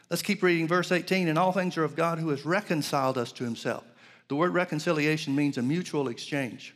Let's 0.09 0.23
keep 0.23 0.41
reading 0.41 0.67
verse 0.67 0.91
18. 0.91 1.27
And 1.27 1.37
all 1.37 1.51
things 1.51 1.77
are 1.77 1.83
of 1.83 1.95
God 1.95 2.17
who 2.17 2.29
has 2.29 2.43
reconciled 2.43 3.17
us 3.17 3.31
to 3.33 3.43
himself. 3.43 3.83
The 4.29 4.35
word 4.35 4.53
reconciliation 4.53 5.35
means 5.35 5.57
a 5.57 5.61
mutual 5.61 6.07
exchange. 6.07 6.73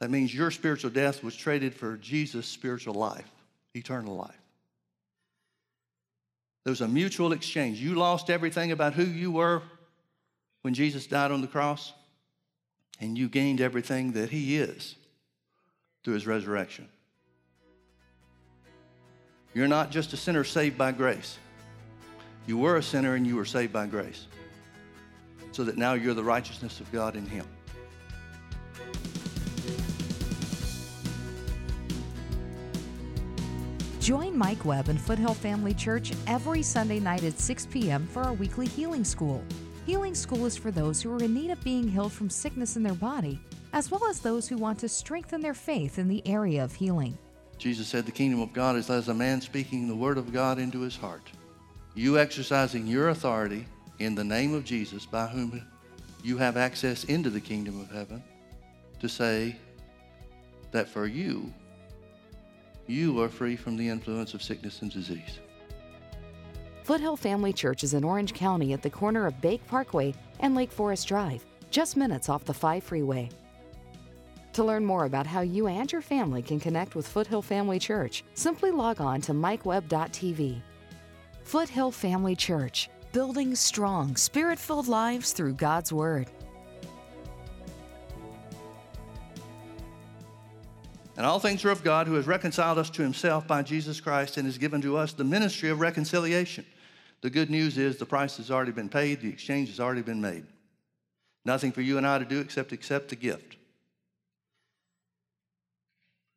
That 0.00 0.10
means 0.10 0.34
your 0.34 0.50
spiritual 0.50 0.90
death 0.90 1.22
was 1.22 1.36
traded 1.36 1.74
for 1.74 1.96
Jesus' 1.96 2.46
spiritual 2.46 2.94
life, 2.94 3.30
eternal 3.74 4.16
life. 4.16 4.40
There 6.64 6.70
was 6.70 6.80
a 6.80 6.88
mutual 6.88 7.32
exchange. 7.32 7.78
You 7.78 7.94
lost 7.94 8.30
everything 8.30 8.72
about 8.72 8.94
who 8.94 9.04
you 9.04 9.30
were 9.30 9.62
when 10.62 10.74
Jesus 10.74 11.06
died 11.06 11.30
on 11.30 11.42
the 11.42 11.46
cross, 11.46 11.92
and 13.00 13.18
you 13.18 13.28
gained 13.28 13.60
everything 13.60 14.12
that 14.12 14.30
He 14.30 14.56
is 14.56 14.96
through 16.02 16.14
His 16.14 16.26
resurrection. 16.26 16.88
You're 19.52 19.68
not 19.68 19.90
just 19.90 20.12
a 20.12 20.16
sinner 20.16 20.42
saved 20.42 20.76
by 20.76 20.90
grace. 20.90 21.38
You 22.46 22.58
were 22.58 22.76
a 22.76 22.82
sinner 22.82 23.14
and 23.14 23.26
you 23.26 23.36
were 23.36 23.44
saved 23.44 23.72
by 23.72 23.86
grace. 23.86 24.26
So 25.52 25.64
that 25.64 25.76
now 25.76 25.94
you're 25.94 26.14
the 26.14 26.24
righteousness 26.24 26.80
of 26.80 26.90
God 26.90 27.14
in 27.14 27.26
Him. 27.26 27.46
Join 34.04 34.36
Mike 34.36 34.66
Webb 34.66 34.90
and 34.90 35.00
Foothill 35.00 35.32
Family 35.32 35.72
Church 35.72 36.12
every 36.26 36.62
Sunday 36.62 37.00
night 37.00 37.24
at 37.24 37.40
6 37.40 37.68
p.m. 37.70 38.06
for 38.06 38.22
our 38.22 38.34
weekly 38.34 38.66
healing 38.66 39.02
school. 39.02 39.42
Healing 39.86 40.14
School 40.14 40.44
is 40.44 40.58
for 40.58 40.70
those 40.70 41.00
who 41.00 41.10
are 41.10 41.22
in 41.22 41.32
need 41.32 41.50
of 41.50 41.64
being 41.64 41.88
healed 41.88 42.12
from 42.12 42.28
sickness 42.28 42.76
in 42.76 42.82
their 42.82 42.92
body, 42.92 43.40
as 43.72 43.90
well 43.90 44.04
as 44.04 44.20
those 44.20 44.46
who 44.46 44.58
want 44.58 44.78
to 44.80 44.90
strengthen 44.90 45.40
their 45.40 45.54
faith 45.54 45.98
in 45.98 46.06
the 46.06 46.22
area 46.26 46.62
of 46.62 46.74
healing. 46.74 47.16
Jesus 47.56 47.88
said, 47.88 48.04
The 48.04 48.12
kingdom 48.12 48.42
of 48.42 48.52
God 48.52 48.76
is 48.76 48.90
as 48.90 49.08
a 49.08 49.14
man 49.14 49.40
speaking 49.40 49.88
the 49.88 49.96
word 49.96 50.18
of 50.18 50.34
God 50.34 50.58
into 50.58 50.82
his 50.82 50.96
heart. 50.96 51.30
You 51.94 52.18
exercising 52.18 52.86
your 52.86 53.08
authority 53.08 53.66
in 54.00 54.14
the 54.14 54.22
name 54.22 54.52
of 54.52 54.66
Jesus, 54.66 55.06
by 55.06 55.28
whom 55.28 55.66
you 56.22 56.36
have 56.36 56.58
access 56.58 57.04
into 57.04 57.30
the 57.30 57.40
kingdom 57.40 57.80
of 57.80 57.90
heaven, 57.90 58.22
to 59.00 59.08
say 59.08 59.56
that 60.72 60.90
for 60.90 61.06
you, 61.06 61.50
you 62.86 63.20
are 63.20 63.28
free 63.28 63.56
from 63.56 63.76
the 63.76 63.88
influence 63.88 64.34
of 64.34 64.42
sickness 64.42 64.82
and 64.82 64.90
disease. 64.90 65.38
Foothill 66.82 67.16
Family 67.16 67.52
Church 67.52 67.82
is 67.82 67.94
in 67.94 68.04
Orange 68.04 68.34
County 68.34 68.72
at 68.74 68.82
the 68.82 68.90
corner 68.90 69.26
of 69.26 69.40
Bake 69.40 69.66
Parkway 69.66 70.14
and 70.40 70.54
Lake 70.54 70.70
Forest 70.70 71.08
Drive, 71.08 71.44
just 71.70 71.96
minutes 71.96 72.28
off 72.28 72.44
the 72.44 72.52
5 72.52 72.84
freeway. 72.84 73.30
To 74.52 74.62
learn 74.62 74.84
more 74.84 75.06
about 75.06 75.26
how 75.26 75.40
you 75.40 75.66
and 75.66 75.90
your 75.90 76.02
family 76.02 76.42
can 76.42 76.60
connect 76.60 76.94
with 76.94 77.08
Foothill 77.08 77.42
Family 77.42 77.78
Church, 77.78 78.22
simply 78.34 78.70
log 78.70 79.00
on 79.00 79.20
to 79.22 79.32
mikewebb.tv. 79.32 80.60
Foothill 81.42 81.90
Family 81.90 82.36
Church, 82.36 82.88
building 83.12 83.54
strong, 83.54 84.14
spirit 84.14 84.58
filled 84.58 84.88
lives 84.88 85.32
through 85.32 85.54
God's 85.54 85.92
Word. 85.92 86.30
And 91.16 91.24
all 91.24 91.38
things 91.38 91.64
are 91.64 91.70
of 91.70 91.84
God 91.84 92.06
who 92.06 92.14
has 92.14 92.26
reconciled 92.26 92.78
us 92.78 92.90
to 92.90 93.02
himself 93.02 93.46
by 93.46 93.62
Jesus 93.62 94.00
Christ 94.00 94.36
and 94.36 94.46
has 94.46 94.58
given 94.58 94.80
to 94.82 94.96
us 94.96 95.12
the 95.12 95.24
ministry 95.24 95.70
of 95.70 95.80
reconciliation. 95.80 96.66
The 97.20 97.30
good 97.30 97.50
news 97.50 97.78
is 97.78 97.96
the 97.96 98.04
price 98.04 98.36
has 98.38 98.50
already 98.50 98.72
been 98.72 98.88
paid, 98.88 99.20
the 99.20 99.28
exchange 99.28 99.68
has 99.68 99.80
already 99.80 100.02
been 100.02 100.20
made. 100.20 100.44
Nothing 101.44 101.72
for 101.72 101.82
you 101.82 101.98
and 101.98 102.06
I 102.06 102.18
to 102.18 102.24
do 102.24 102.40
except 102.40 102.72
accept 102.72 103.08
the 103.08 103.16
gift. 103.16 103.56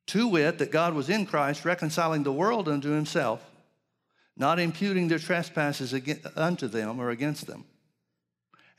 To 0.07 0.27
wit, 0.27 0.59
that 0.59 0.71
God 0.71 0.93
was 0.93 1.09
in 1.09 1.25
Christ 1.25 1.65
reconciling 1.65 2.23
the 2.23 2.31
world 2.31 2.69
unto 2.69 2.89
himself, 2.89 3.43
not 4.37 4.59
imputing 4.59 5.07
their 5.07 5.19
trespasses 5.19 5.93
unto 6.35 6.67
them 6.67 6.99
or 6.99 7.09
against 7.09 7.47
them, 7.47 7.65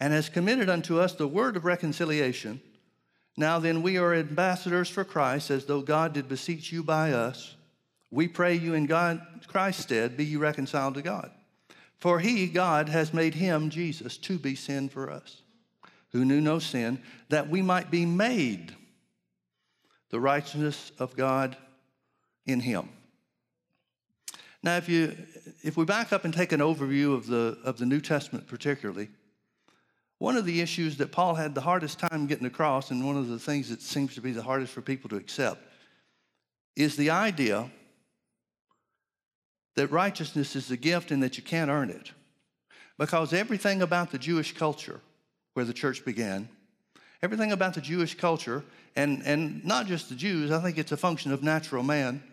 and 0.01 0.13
has 0.13 0.29
committed 0.29 0.71
unto 0.71 1.01
us 1.01 1.13
the 1.13 1.29
word 1.29 1.57
of 1.57 1.65
reconciliation. 1.65 2.61
Now 3.39 3.61
then, 3.61 3.83
we 3.83 3.99
are 3.99 4.15
ambassadors 4.15 4.89
for 4.89 5.05
Christ, 5.05 5.53
as 5.53 5.65
though 5.65 5.81
God 5.81 6.13
did 6.13 6.29
beseech 6.29 6.73
you 6.73 6.83
by 6.83 7.13
us. 7.13 7.55
We 8.11 8.27
pray 8.27 8.55
you 8.55 8.75
in 8.75 8.87
God, 8.87 9.25
Christ's 9.47 9.85
stead, 9.85 10.17
be 10.17 10.25
you 10.25 10.41
reconciled 10.41 10.95
to 10.95 11.03
God. 11.03 11.31
For 11.99 12.19
he, 12.19 12.49
God, 12.49 12.89
has 12.89 13.15
made 13.15 13.37
him, 13.37 13.71
Jesus, 13.71 14.17
to 14.19 14.41
be 14.41 14.57
sin 14.57 14.89
for 14.89 15.09
us, 15.09 15.43
who 16.11 16.25
knew 16.25 16.41
no 16.41 16.59
sin, 16.59 17.01
that 17.29 17.49
we 17.49 17.63
might 17.63 17.93
be 17.93 18.05
made 18.05 18.75
the 20.11 20.19
righteousness 20.19 20.91
of 20.99 21.15
God 21.15 21.57
in 22.45 22.59
him. 22.59 22.89
Now, 24.65 24.79
if, 24.79 24.89
you, 24.89 25.17
if 25.63 25.77
we 25.77 25.85
back 25.85 26.13
up 26.13 26.25
and 26.25 26.35
take 26.35 26.51
an 26.51 26.59
overview 26.59 27.15
of 27.15 27.29
the, 27.29 27.57
of 27.63 27.79
the 27.79 27.87
New 27.87 28.01
Testament, 28.01 28.49
particularly, 28.49 29.11
one 30.19 30.37
of 30.37 30.45
the 30.45 30.61
issues 30.61 30.97
that 30.97 31.13
Paul 31.13 31.35
had 31.35 31.55
the 31.55 31.61
hardest 31.61 31.99
time 31.99 32.27
getting 32.27 32.47
across, 32.47 32.91
and 32.91 33.07
one 33.07 33.17
of 33.17 33.29
the 33.29 33.39
things 33.39 33.69
that 33.71 33.81
seems 33.81 34.15
to 34.15 34.21
be 34.21 34.33
the 34.33 34.43
hardest 34.43 34.73
for 34.73 34.83
people 34.83 35.09
to 35.11 35.17
accept, 35.17 35.63
is 36.77 36.97
the 36.97 37.11
idea 37.11 37.71
that 39.77 39.91
righteousness 39.93 40.57
is 40.57 40.71
a 40.71 40.77
gift 40.77 41.13
and 41.13 41.23
that 41.23 41.37
you 41.37 41.43
can't 41.43 41.71
earn 41.71 41.89
it. 41.89 42.11
Because 42.99 43.33
everything 43.33 43.81
about 43.81 44.11
the 44.11 44.19
Jewish 44.19 44.53
culture, 44.57 45.01
where 45.55 45.65
the 45.65 45.73
church 45.73 46.05
began, 46.05 46.49
everything 47.23 47.53
about 47.53 47.75
the 47.75 47.81
Jewish 47.81 48.17
culture, 48.17 48.65
and, 48.97 49.23
and 49.25 49.65
not 49.65 49.87
just 49.87 50.09
the 50.09 50.17
Jews, 50.17 50.51
I 50.51 50.61
think 50.61 50.79
it's 50.79 50.91
a 50.91 50.97
function 50.97 51.31
of 51.31 51.45
natural 51.45 51.85
man. 51.85 52.25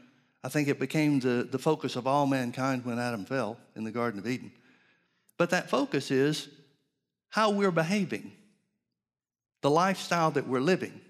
I 0.44 0.50
think 0.50 0.68
it 0.68 0.80
became 0.80 1.20
the, 1.20 1.48
the 1.50 1.60
focus 1.60 1.96
of 1.96 2.08
all 2.08 2.25
mankind 2.25 2.84
when 2.84 2.98
Adam 2.98 3.25
fell 3.25 3.58
in 3.75 3.84
the 3.84 3.92
Garden 3.92 4.20
of 4.20 4.27
Eden. 4.27 4.51
But 5.38 5.51
that 5.51 5.70
focus 5.70 6.10
is 6.10 6.50
how 7.36 7.50
we're 7.50 7.70
behaving, 7.70 8.32
the 9.62 9.70
lifestyle 9.70 10.32
that 10.32 10.48
we're 10.48 10.62
living. 10.62 11.01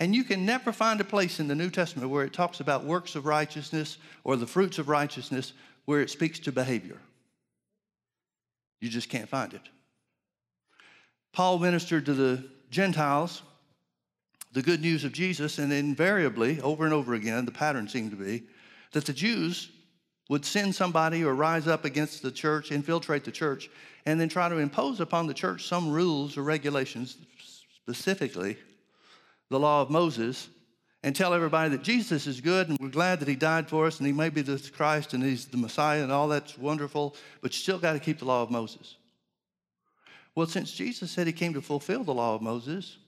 And 0.00 0.12
you 0.12 0.24
can 0.24 0.44
never 0.44 0.72
find 0.72 1.00
a 1.00 1.04
place 1.04 1.38
in 1.38 1.46
the 1.46 1.54
New 1.54 1.70
Testament 1.70 2.10
where 2.10 2.24
it 2.24 2.32
talks 2.32 2.58
about 2.58 2.82
works 2.82 3.14
of 3.14 3.24
righteousness 3.24 3.98
or 4.24 4.34
the 4.34 4.44
fruits 4.44 4.76
of 4.76 4.88
righteousness 4.88 5.52
where 5.84 6.00
it 6.00 6.10
speaks 6.10 6.40
to 6.40 6.50
behavior. 6.50 6.98
You 8.80 8.88
just 8.88 9.08
can't 9.08 9.28
find 9.28 9.54
it. 9.54 9.62
Paul 11.32 11.60
ministered 11.60 12.04
to 12.06 12.14
the 12.14 12.48
Gentiles 12.68 13.42
the 14.52 14.62
good 14.62 14.80
news 14.80 15.04
of 15.04 15.12
Jesus, 15.12 15.58
and 15.58 15.72
invariably, 15.72 16.60
over 16.60 16.84
and 16.84 16.92
over 16.92 17.14
again, 17.14 17.44
the 17.44 17.52
pattern 17.52 17.86
seemed 17.86 18.10
to 18.10 18.16
be 18.16 18.42
that 18.90 19.04
the 19.04 19.12
Jews 19.12 19.70
would 20.28 20.44
send 20.44 20.74
somebody 20.74 21.24
or 21.24 21.34
rise 21.34 21.66
up 21.66 21.84
against 21.84 22.22
the 22.22 22.30
church, 22.30 22.70
infiltrate 22.70 23.24
the 23.24 23.32
church, 23.32 23.70
and 24.06 24.20
then 24.20 24.28
try 24.28 24.48
to 24.48 24.58
impose 24.58 25.00
upon 25.00 25.26
the 25.26 25.34
church 25.34 25.66
some 25.66 25.90
rules 25.90 26.36
or 26.36 26.42
regulations, 26.42 27.16
specifically 27.74 28.56
the 29.50 29.58
law 29.58 29.80
of 29.80 29.90
Moses, 29.90 30.48
and 31.02 31.14
tell 31.14 31.32
everybody 31.32 31.70
that 31.70 31.82
Jesus 31.82 32.26
is 32.26 32.40
good 32.40 32.68
and 32.68 32.78
we're 32.80 32.88
glad 32.88 33.20
that 33.20 33.28
he 33.28 33.36
died 33.36 33.68
for 33.68 33.86
us 33.86 33.98
and 33.98 34.06
he 34.06 34.12
may 34.12 34.28
be 34.28 34.42
the 34.42 34.58
Christ 34.74 35.14
and 35.14 35.22
he's 35.22 35.46
the 35.46 35.56
Messiah 35.56 36.02
and 36.02 36.12
all 36.12 36.28
that's 36.28 36.58
wonderful, 36.58 37.14
but 37.40 37.52
you 37.52 37.58
still 37.58 37.78
got 37.78 37.92
to 37.94 38.00
keep 38.00 38.18
the 38.18 38.24
law 38.24 38.42
of 38.42 38.50
Moses. 38.50 38.96
Well, 40.34 40.46
since 40.46 40.72
Jesus 40.72 41.10
said 41.10 41.26
he 41.26 41.32
came 41.32 41.54
to 41.54 41.62
fulfill 41.62 42.04
the 42.04 42.14
law 42.14 42.34
of 42.34 42.42
Moses, 42.42 42.98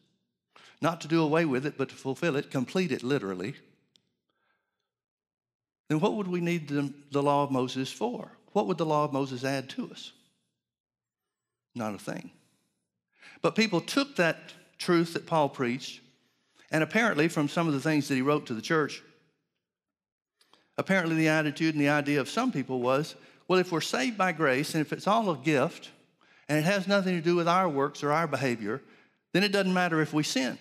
not 0.80 1.00
to 1.02 1.08
do 1.08 1.22
away 1.22 1.44
with 1.44 1.66
it, 1.66 1.76
but 1.76 1.88
to 1.90 1.94
fulfill 1.94 2.36
it, 2.36 2.50
complete 2.50 2.90
it 2.90 3.02
literally, 3.02 3.54
then 5.90 5.98
what 5.98 6.14
would 6.14 6.28
we 6.28 6.40
need 6.40 6.68
the, 6.68 6.94
the 7.10 7.20
law 7.20 7.42
of 7.42 7.50
Moses 7.50 7.90
for? 7.90 8.30
What 8.52 8.68
would 8.68 8.78
the 8.78 8.86
law 8.86 9.04
of 9.04 9.12
Moses 9.12 9.42
add 9.42 9.68
to 9.70 9.90
us? 9.90 10.12
Not 11.74 11.96
a 11.96 11.98
thing. 11.98 12.30
But 13.42 13.56
people 13.56 13.80
took 13.80 14.14
that 14.14 14.38
truth 14.78 15.14
that 15.14 15.26
Paul 15.26 15.48
preached, 15.48 16.00
and 16.70 16.84
apparently 16.84 17.26
from 17.26 17.48
some 17.48 17.66
of 17.66 17.74
the 17.74 17.80
things 17.80 18.06
that 18.06 18.14
he 18.14 18.22
wrote 18.22 18.46
to 18.46 18.54
the 18.54 18.62
church, 18.62 19.02
apparently 20.78 21.16
the 21.16 21.26
attitude 21.26 21.74
and 21.74 21.82
the 21.82 21.88
idea 21.88 22.20
of 22.20 22.30
some 22.30 22.52
people 22.52 22.80
was 22.80 23.16
well, 23.48 23.58
if 23.58 23.72
we're 23.72 23.80
saved 23.80 24.16
by 24.16 24.30
grace 24.30 24.76
and 24.76 24.80
if 24.80 24.92
it's 24.92 25.08
all 25.08 25.28
a 25.32 25.36
gift 25.36 25.90
and 26.48 26.56
it 26.56 26.64
has 26.64 26.86
nothing 26.86 27.16
to 27.16 27.20
do 27.20 27.34
with 27.34 27.48
our 27.48 27.68
works 27.68 28.04
or 28.04 28.12
our 28.12 28.28
behavior, 28.28 28.80
then 29.32 29.42
it 29.42 29.50
doesn't 29.50 29.74
matter 29.74 30.00
if 30.00 30.12
we 30.12 30.22
sin. 30.22 30.56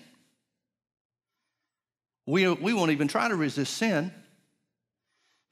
We, 2.26 2.52
we 2.52 2.74
won't 2.74 2.90
even 2.90 3.08
try 3.08 3.28
to 3.28 3.36
resist 3.36 3.78
sin 3.78 4.12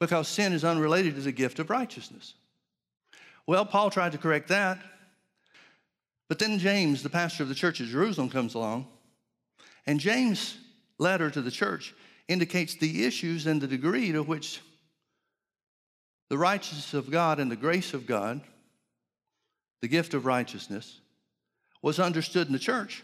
because 0.00 0.28
sin 0.28 0.52
is 0.52 0.64
unrelated 0.64 1.14
to 1.16 1.20
the 1.20 1.32
gift 1.32 1.58
of 1.58 1.70
righteousness. 1.70 2.34
Well, 3.46 3.64
Paul 3.64 3.90
tried 3.90 4.12
to 4.12 4.18
correct 4.18 4.48
that. 4.48 4.78
But 6.28 6.38
then 6.38 6.58
James, 6.58 7.02
the 7.02 7.10
pastor 7.10 7.42
of 7.42 7.48
the 7.48 7.54
church 7.54 7.80
of 7.80 7.86
Jerusalem, 7.86 8.28
comes 8.28 8.54
along. 8.54 8.86
And 9.86 9.98
James' 9.98 10.58
letter 10.98 11.30
to 11.30 11.40
the 11.40 11.50
church 11.50 11.94
indicates 12.28 12.74
the 12.74 13.06
issues 13.06 13.46
and 13.46 13.60
the 13.60 13.66
degree 13.66 14.12
to 14.12 14.22
which 14.22 14.60
the 16.28 16.36
righteousness 16.36 16.92
of 16.92 17.10
God 17.10 17.40
and 17.40 17.50
the 17.50 17.56
grace 17.56 17.94
of 17.94 18.06
God, 18.06 18.42
the 19.80 19.88
gift 19.88 20.12
of 20.12 20.26
righteousness, 20.26 21.00
was 21.80 21.98
understood 21.98 22.46
in 22.46 22.52
the 22.52 22.58
church 22.58 23.02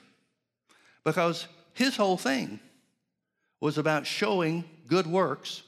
because 1.04 1.46
his 1.72 1.96
whole 1.96 2.18
thing 2.18 2.60
was 3.60 3.78
about 3.78 4.06
showing 4.06 4.64
good 4.86 5.06
works 5.06 5.62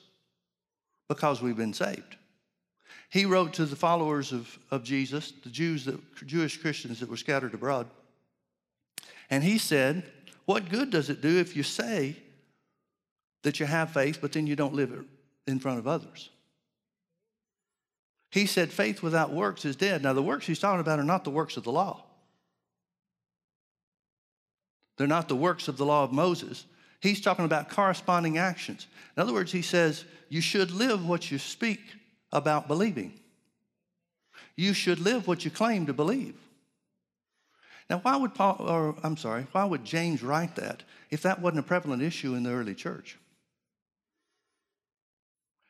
because 1.09 1.41
we've 1.43 1.57
been 1.57 1.75
saved. 1.75 2.17
He 3.09 3.25
wrote 3.25 3.55
to 3.55 3.67
the 3.67 3.77
followers 3.77 4.33
of, 4.33 4.59
of 4.71 4.83
Jesus, 4.83 5.33
the 5.45 5.51
Jews 5.51 5.85
that, 5.85 6.27
Jewish 6.27 6.61
Christians 6.61 7.01
that 7.01 7.09
were 7.09 7.17
scattered 7.17 7.55
abroad, 7.55 7.87
and 9.31 9.43
he 9.43 9.59
said, 9.59 10.05
What 10.45 10.69
good 10.69 10.91
does 10.91 11.11
it 11.11 11.21
do 11.21 11.39
if 11.39 11.57
you 11.57 11.63
say 11.63 12.17
that 13.43 13.61
you 13.61 13.67
have 13.67 13.93
faith, 13.93 14.19
but 14.21 14.33
then 14.33 14.47
you 14.47 14.57
don't 14.57 14.75
live 14.75 14.93
it 14.93 15.05
in 15.51 15.59
front 15.59 15.79
of 15.79 15.87
others? 15.87 16.31
He 18.31 18.47
said, 18.47 18.73
Faith 18.73 19.03
without 19.03 19.33
works 19.33 19.65
is 19.65 19.77
dead. 19.77 20.03
Now, 20.03 20.13
the 20.13 20.23
works 20.23 20.47
he's 20.47 20.59
talking 20.59 20.81
about 20.81 20.99
are 20.99 21.05
not 21.05 21.25
the 21.25 21.31
works 21.31 21.57
of 21.57 21.65
the 21.65 21.73
law. 21.73 22.03
They're 24.97 25.07
not 25.07 25.29
the 25.29 25.37
works 25.37 25.69
of 25.69 25.77
the 25.77 25.87
law 25.87 26.05
of 26.05 26.13
Moses. 26.13 26.65
He's 27.01 27.21
talking 27.21 27.45
about 27.45 27.69
corresponding 27.69 28.39
actions. 28.39 28.87
In 29.17 29.23
other 29.23 29.33
words, 29.33 29.53
he 29.53 29.63
says, 29.63 30.05
You 30.29 30.41
should 30.41 30.71
live 30.71 31.07
what 31.07 31.31
you 31.31 31.39
speak 31.39 31.81
about 32.33 32.69
believing. 32.69 33.13
You 34.57 34.73
should 34.73 34.99
live 34.99 35.27
what 35.27 35.45
you 35.45 35.51
claim 35.51 35.87
to 35.87 35.93
believe. 35.93 36.35
Now, 37.89 37.99
why 37.99 38.17
would 38.17 38.35
Paul, 38.35 38.57
or 38.61 38.97
I'm 39.03 39.17
sorry, 39.17 39.47
why 39.53 39.65
would 39.65 39.85
James 39.85 40.23
write 40.23 40.57
that 40.57 40.83
if 41.11 41.23
that 41.23 41.41
wasn't 41.41 41.61
a 41.61 41.63
prevalent 41.63 42.03
issue 42.03 42.35
in 42.35 42.43
the 42.43 42.51
early 42.51 42.75
church? 42.75 43.19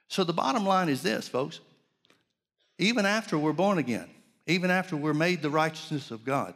So 0.09 0.25
the 0.25 0.33
bottom 0.33 0.65
line 0.65 0.89
is 0.89 1.03
this, 1.03 1.29
folks. 1.29 1.61
Even 2.79 3.05
after 3.07 3.37
we're 3.37 3.53
born 3.53 3.79
again, 3.79 4.09
even 4.47 4.71
after 4.71 4.97
we're 4.97 5.15
made 5.15 5.43
the 5.43 5.51
righteousness 5.51 6.11
of 6.11 6.25
God, 6.25 6.55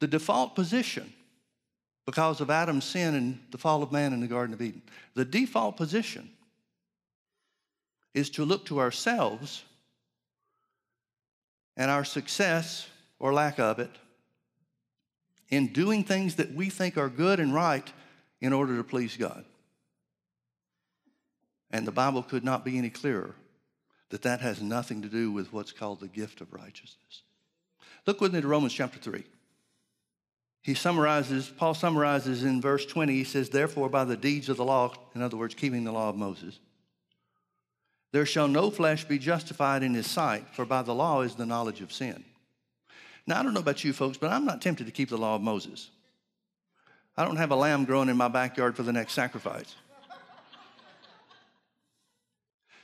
the 0.00 0.06
default 0.06 0.54
position 0.54 1.12
because 2.06 2.40
of 2.40 2.50
Adam's 2.50 2.84
sin 2.84 3.14
and 3.14 3.40
the 3.50 3.58
fall 3.58 3.82
of 3.82 3.92
man 3.92 4.12
in 4.12 4.20
the 4.20 4.26
Garden 4.26 4.54
of 4.54 4.60
Eden. 4.60 4.82
The 5.14 5.24
default 5.24 5.76
position 5.76 6.30
is 8.12 8.30
to 8.30 8.44
look 8.44 8.66
to 8.66 8.80
ourselves 8.80 9.64
and 11.76 11.90
our 11.90 12.04
success 12.04 12.86
or 13.18 13.32
lack 13.32 13.58
of 13.58 13.78
it 13.78 13.90
in 15.48 15.68
doing 15.68 16.04
things 16.04 16.36
that 16.36 16.52
we 16.54 16.68
think 16.68 16.96
are 16.96 17.08
good 17.08 17.40
and 17.40 17.54
right 17.54 17.92
in 18.40 18.52
order 18.52 18.76
to 18.76 18.84
please 18.84 19.16
God. 19.16 19.44
And 21.70 21.86
the 21.86 21.92
Bible 21.92 22.22
could 22.22 22.44
not 22.44 22.64
be 22.64 22.78
any 22.78 22.90
clearer 22.90 23.34
that 24.10 24.22
that 24.22 24.40
has 24.40 24.62
nothing 24.62 25.02
to 25.02 25.08
do 25.08 25.32
with 25.32 25.52
what's 25.52 25.72
called 25.72 26.00
the 26.00 26.08
gift 26.08 26.40
of 26.40 26.52
righteousness. 26.52 27.22
Look 28.06 28.20
with 28.20 28.34
me 28.34 28.40
to 28.40 28.46
Romans 28.46 28.72
chapter 28.72 28.98
3 28.98 29.24
he 30.64 30.72
summarizes, 30.72 31.50
Paul 31.50 31.74
summarizes 31.74 32.42
in 32.42 32.62
verse 32.62 32.86
20, 32.86 33.12
he 33.12 33.24
says, 33.24 33.50
Therefore, 33.50 33.90
by 33.90 34.04
the 34.04 34.16
deeds 34.16 34.48
of 34.48 34.56
the 34.56 34.64
law, 34.64 34.94
in 35.14 35.20
other 35.20 35.36
words, 35.36 35.54
keeping 35.54 35.84
the 35.84 35.92
law 35.92 36.08
of 36.08 36.16
Moses, 36.16 36.58
there 38.12 38.24
shall 38.24 38.48
no 38.48 38.70
flesh 38.70 39.04
be 39.04 39.18
justified 39.18 39.82
in 39.82 39.92
his 39.92 40.10
sight, 40.10 40.46
for 40.54 40.64
by 40.64 40.80
the 40.80 40.94
law 40.94 41.20
is 41.20 41.34
the 41.34 41.44
knowledge 41.44 41.82
of 41.82 41.92
sin. 41.92 42.24
Now, 43.26 43.40
I 43.40 43.42
don't 43.42 43.52
know 43.52 43.60
about 43.60 43.84
you 43.84 43.92
folks, 43.92 44.16
but 44.16 44.32
I'm 44.32 44.46
not 44.46 44.62
tempted 44.62 44.86
to 44.86 44.92
keep 44.92 45.10
the 45.10 45.18
law 45.18 45.34
of 45.34 45.42
Moses. 45.42 45.90
I 47.14 47.26
don't 47.26 47.36
have 47.36 47.50
a 47.50 47.56
lamb 47.56 47.84
growing 47.84 48.08
in 48.08 48.16
my 48.16 48.28
backyard 48.28 48.74
for 48.74 48.84
the 48.84 48.92
next 48.92 49.12
sacrifice. 49.12 49.74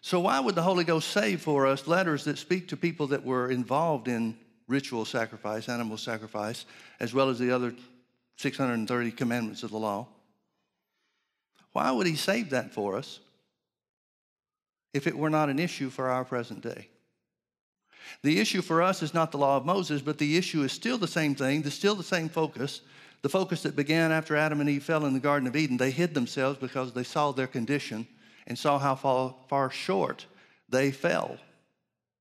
So, 0.03 0.21
why 0.21 0.39
would 0.39 0.55
the 0.55 0.63
Holy 0.63 0.85
Ghost 0.85 1.09
save 1.09 1.41
for 1.41 1.67
us 1.67 1.87
letters 1.87 2.25
that 2.25 2.37
speak 2.37 2.69
to 2.69 2.77
people 2.77 3.07
that 3.07 3.25
were 3.25 3.51
involved 3.51 4.07
in 4.07 4.37
ritual 4.71 5.05
sacrifice, 5.05 5.69
animal 5.69 5.99
sacrifice, 5.99 6.65
as 7.01 7.13
well 7.13 7.29
as 7.29 7.39
the 7.39 7.51
other 7.51 7.75
630 8.37 9.11
commandments 9.11 9.63
of 9.63 9.71
the 9.71 9.79
law. 9.79 10.07
Why 11.73 11.91
would 11.91 12.07
he 12.07 12.17
save 12.17 12.51
that 12.51 12.73
for 12.73 12.97
us 12.97 13.21
if 14.95 15.07
it 15.07 15.17
were 15.17 15.31
not 15.31 15.51
an 15.51 15.59
issue 15.59 15.91
for 15.91 16.09
our 16.09 16.25
present 16.25 16.63
day? 16.63 16.89
The 18.23 18.41
issue 18.41 18.63
for 18.63 18.81
us 18.81 19.03
is 19.03 19.13
not 19.13 19.31
the 19.31 19.39
law 19.39 19.57
of 19.57 19.67
Moses, 19.67 20.01
but 20.03 20.19
the 20.19 20.37
issue 20.37 20.63
is 20.63 20.73
still 20.73 20.99
the 20.99 21.07
same 21.07 21.35
thing, 21.35 21.63
the 21.63 21.71
still 21.71 21.95
the 21.95 22.03
same 22.03 22.29
focus. 22.29 22.81
The 23.23 23.29
focus 23.29 23.63
that 23.65 23.77
began 23.77 24.11
after 24.11 24.35
Adam 24.35 24.61
and 24.61 24.71
Eve 24.71 24.83
fell 24.83 25.05
in 25.05 25.13
the 25.13 25.21
Garden 25.21 25.47
of 25.47 25.55
Eden. 25.55 25.77
They 25.77 25.91
hid 25.91 26.15
themselves 26.15 26.59
because 26.59 26.93
they 26.93 27.05
saw 27.05 27.33
their 27.33 27.47
condition 27.47 28.07
and 28.47 28.59
saw 28.59 28.79
how 28.79 28.95
far, 28.95 29.35
far 29.49 29.71
short 29.71 30.27
they 30.69 30.91
fell 30.91 31.37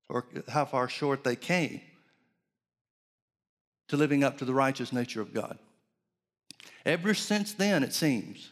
or 0.10 0.26
how 0.50 0.66
far 0.66 0.90
short 0.90 1.24
they 1.24 1.38
came 1.38 1.82
to 3.90 3.98
living 3.98 4.24
up 4.24 4.38
to 4.38 4.46
the 4.46 4.54
righteous 4.54 4.94
nature 4.94 5.22
of 5.22 5.34
God. 5.34 5.58
Ever 6.86 7.14
since 7.14 7.54
then, 7.54 7.84
it 7.84 7.94
seems, 7.94 8.50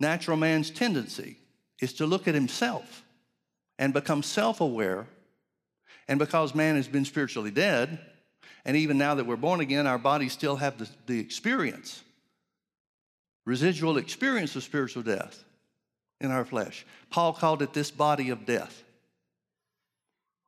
natural 0.00 0.36
man's 0.36 0.70
tendency 0.70 1.38
is 1.80 1.92
to 1.94 2.06
look 2.06 2.26
at 2.26 2.34
himself 2.34 3.04
and 3.78 3.92
become 3.92 4.22
self 4.22 4.60
aware. 4.60 5.06
And 6.08 6.18
because 6.18 6.54
man 6.54 6.76
has 6.76 6.88
been 6.88 7.04
spiritually 7.04 7.50
dead, 7.50 7.98
and 8.64 8.76
even 8.76 8.98
now 8.98 9.14
that 9.14 9.26
we're 9.26 9.36
born 9.36 9.60
again, 9.60 9.86
our 9.86 9.98
bodies 9.98 10.32
still 10.32 10.56
have 10.56 10.78
the, 10.78 10.88
the 11.06 11.20
experience, 11.20 12.02
residual 13.44 13.96
experience 13.98 14.56
of 14.56 14.62
spiritual 14.62 15.02
death 15.02 15.44
in 16.20 16.30
our 16.30 16.44
flesh. 16.44 16.86
Paul 17.10 17.32
called 17.32 17.62
it 17.62 17.72
this 17.72 17.90
body 17.90 18.30
of 18.30 18.46
death. 18.46 18.82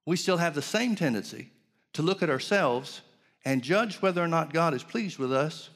We 0.06 0.16
still 0.16 0.38
have 0.38 0.54
the 0.54 0.62
same 0.62 0.96
tendency 0.96 1.50
to 1.92 2.02
look 2.02 2.22
at 2.22 2.30
ourselves 2.30 3.02
and 3.44 3.62
judge 3.62 3.96
whether 3.96 4.22
or 4.22 4.28
not 4.28 4.52
God 4.52 4.74
is 4.74 4.82
pleased 4.82 5.18
with 5.18 5.32
us 5.32 5.70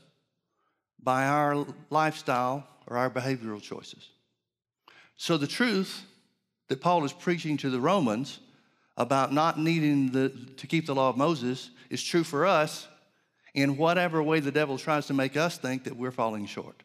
by 1.03 1.27
our 1.27 1.67
lifestyle 1.91 2.67
or 2.87 2.97
our 2.97 3.11
behavioral 3.11 3.61
choices. 3.61 4.09
So, 5.17 5.37
the 5.37 5.47
truth 5.47 6.05
that 6.69 6.81
Paul 6.81 7.05
is 7.05 7.13
preaching 7.13 7.57
to 7.59 7.71
the 7.71 7.81
Romans 7.81 8.41
about 8.97 9.33
not 9.33 9.59
needing 9.59 10.11
the, 10.11 10.31
to 10.57 10.67
keep 10.67 10.87
the 10.87 10.95
law 10.95 11.09
of 11.09 11.17
Moses 11.17 11.71
is 11.91 12.03
true 12.03 12.25
for 12.25 12.47
us 12.47 12.89
in 13.55 13.77
whatever 13.77 14.23
way 14.23 14.41
the 14.41 14.53
devil 14.53 14.79
tries 14.79 15.07
to 15.07 15.15
make 15.15 15.37
us 15.37 15.59
think 15.59 15.85
that 15.85 15.97
we're 15.97 16.11
falling 16.11 16.47
short. 16.47 16.83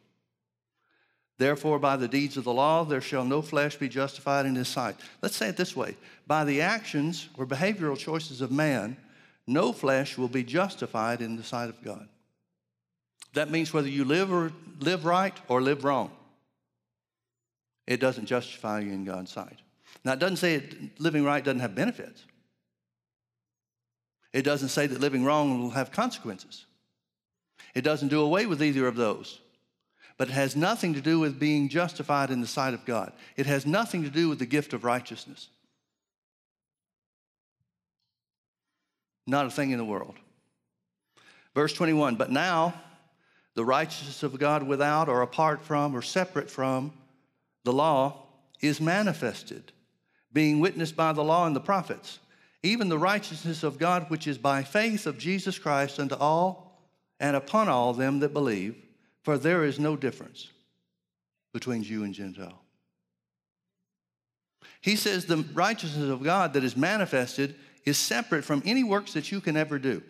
Therefore, 1.37 1.77
by 1.77 1.97
the 1.97 2.07
deeds 2.07 2.35
of 2.35 2.43
the 2.43 2.53
law, 2.53 2.83
there 2.83 3.01
shall 3.01 3.23
no 3.23 3.41
flesh 3.41 3.77
be 3.77 3.87
justified 3.87 4.45
in 4.45 4.55
his 4.55 4.67
sight. 4.67 4.95
Let's 5.21 5.35
say 5.35 5.49
it 5.49 5.57
this 5.57 5.75
way 5.75 5.95
by 6.25 6.43
the 6.43 6.61
actions 6.61 7.29
or 7.37 7.45
behavioral 7.45 7.97
choices 7.97 8.41
of 8.41 8.51
man, 8.51 8.97
no 9.47 9.71
flesh 9.71 10.17
will 10.17 10.27
be 10.27 10.43
justified 10.43 11.21
in 11.21 11.37
the 11.37 11.43
sight 11.43 11.69
of 11.69 11.81
God. 11.81 12.07
That 13.33 13.49
means 13.49 13.73
whether 13.73 13.87
you 13.87 14.03
live 14.03 14.31
or 14.31 14.51
live 14.79 15.05
right 15.05 15.33
or 15.47 15.61
live 15.61 15.83
wrong, 15.83 16.11
it 17.85 17.99
doesn't 17.99 18.25
justify 18.25 18.81
you 18.81 18.91
in 18.91 19.05
God's 19.05 19.31
sight. 19.31 19.59
Now, 20.03 20.13
it 20.13 20.19
doesn't 20.19 20.37
say 20.37 20.55
it, 20.55 20.99
living 20.99 21.23
right 21.23 21.43
doesn't 21.43 21.61
have 21.61 21.75
benefits. 21.75 22.23
It 24.33 24.41
doesn't 24.43 24.69
say 24.69 24.87
that 24.87 24.99
living 24.99 25.23
wrong 25.23 25.61
will 25.61 25.69
have 25.71 25.91
consequences. 25.91 26.65
It 27.73 27.81
doesn't 27.81 28.09
do 28.09 28.21
away 28.21 28.45
with 28.45 28.61
either 28.61 28.87
of 28.87 28.95
those. 28.95 29.39
But 30.17 30.29
it 30.29 30.33
has 30.33 30.55
nothing 30.55 30.93
to 30.95 31.01
do 31.01 31.19
with 31.19 31.39
being 31.39 31.69
justified 31.69 32.31
in 32.31 32.41
the 32.41 32.47
sight 32.47 32.73
of 32.73 32.85
God. 32.85 33.13
It 33.35 33.45
has 33.45 33.65
nothing 33.65 34.03
to 34.03 34.09
do 34.09 34.29
with 34.29 34.39
the 34.39 34.45
gift 34.45 34.73
of 34.73 34.83
righteousness. 34.83 35.49
Not 39.27 39.45
a 39.45 39.51
thing 39.51 39.71
in 39.71 39.77
the 39.77 39.85
world. 39.85 40.15
Verse 41.53 41.73
21 41.73 42.15
But 42.15 42.31
now 42.31 42.73
the 43.53 43.65
righteousness 43.65 44.23
of 44.23 44.39
God 44.39 44.63
without 44.63 45.09
or 45.09 45.21
apart 45.21 45.61
from 45.61 45.95
or 45.95 46.01
separate 46.01 46.49
from 46.49 46.93
the 47.63 47.73
law 47.73 48.23
is 48.61 48.79
manifested, 48.79 49.73
being 50.31 50.59
witnessed 50.59 50.95
by 50.95 51.11
the 51.11 51.23
law 51.23 51.45
and 51.45 51.55
the 51.55 51.59
prophets, 51.59 52.19
even 52.63 52.89
the 52.89 52.97
righteousness 52.97 53.63
of 53.63 53.77
God 53.77 54.09
which 54.09 54.27
is 54.27 54.37
by 54.37 54.63
faith 54.63 55.05
of 55.05 55.17
Jesus 55.17 55.59
Christ 55.59 55.99
unto 55.99 56.15
all 56.15 56.79
and 57.19 57.35
upon 57.35 57.67
all 57.67 57.93
them 57.93 58.19
that 58.19 58.33
believe, 58.33 58.75
for 59.23 59.37
there 59.37 59.65
is 59.65 59.79
no 59.79 59.95
difference 59.95 60.51
between 61.53 61.83
Jew 61.83 62.03
and 62.03 62.13
Gentile. 62.13 62.61
He 64.79 64.95
says 64.95 65.25
the 65.25 65.43
righteousness 65.53 66.09
of 66.09 66.23
God 66.23 66.53
that 66.53 66.63
is 66.63 66.77
manifested 66.77 67.55
is 67.87 67.97
separate 67.97 68.43
from 68.43 68.61
any 68.65 68.83
works 68.83 69.13
that 69.13 69.31
you 69.31 69.39
can 69.39 69.55
ever 69.55 69.79
do. 69.79 70.01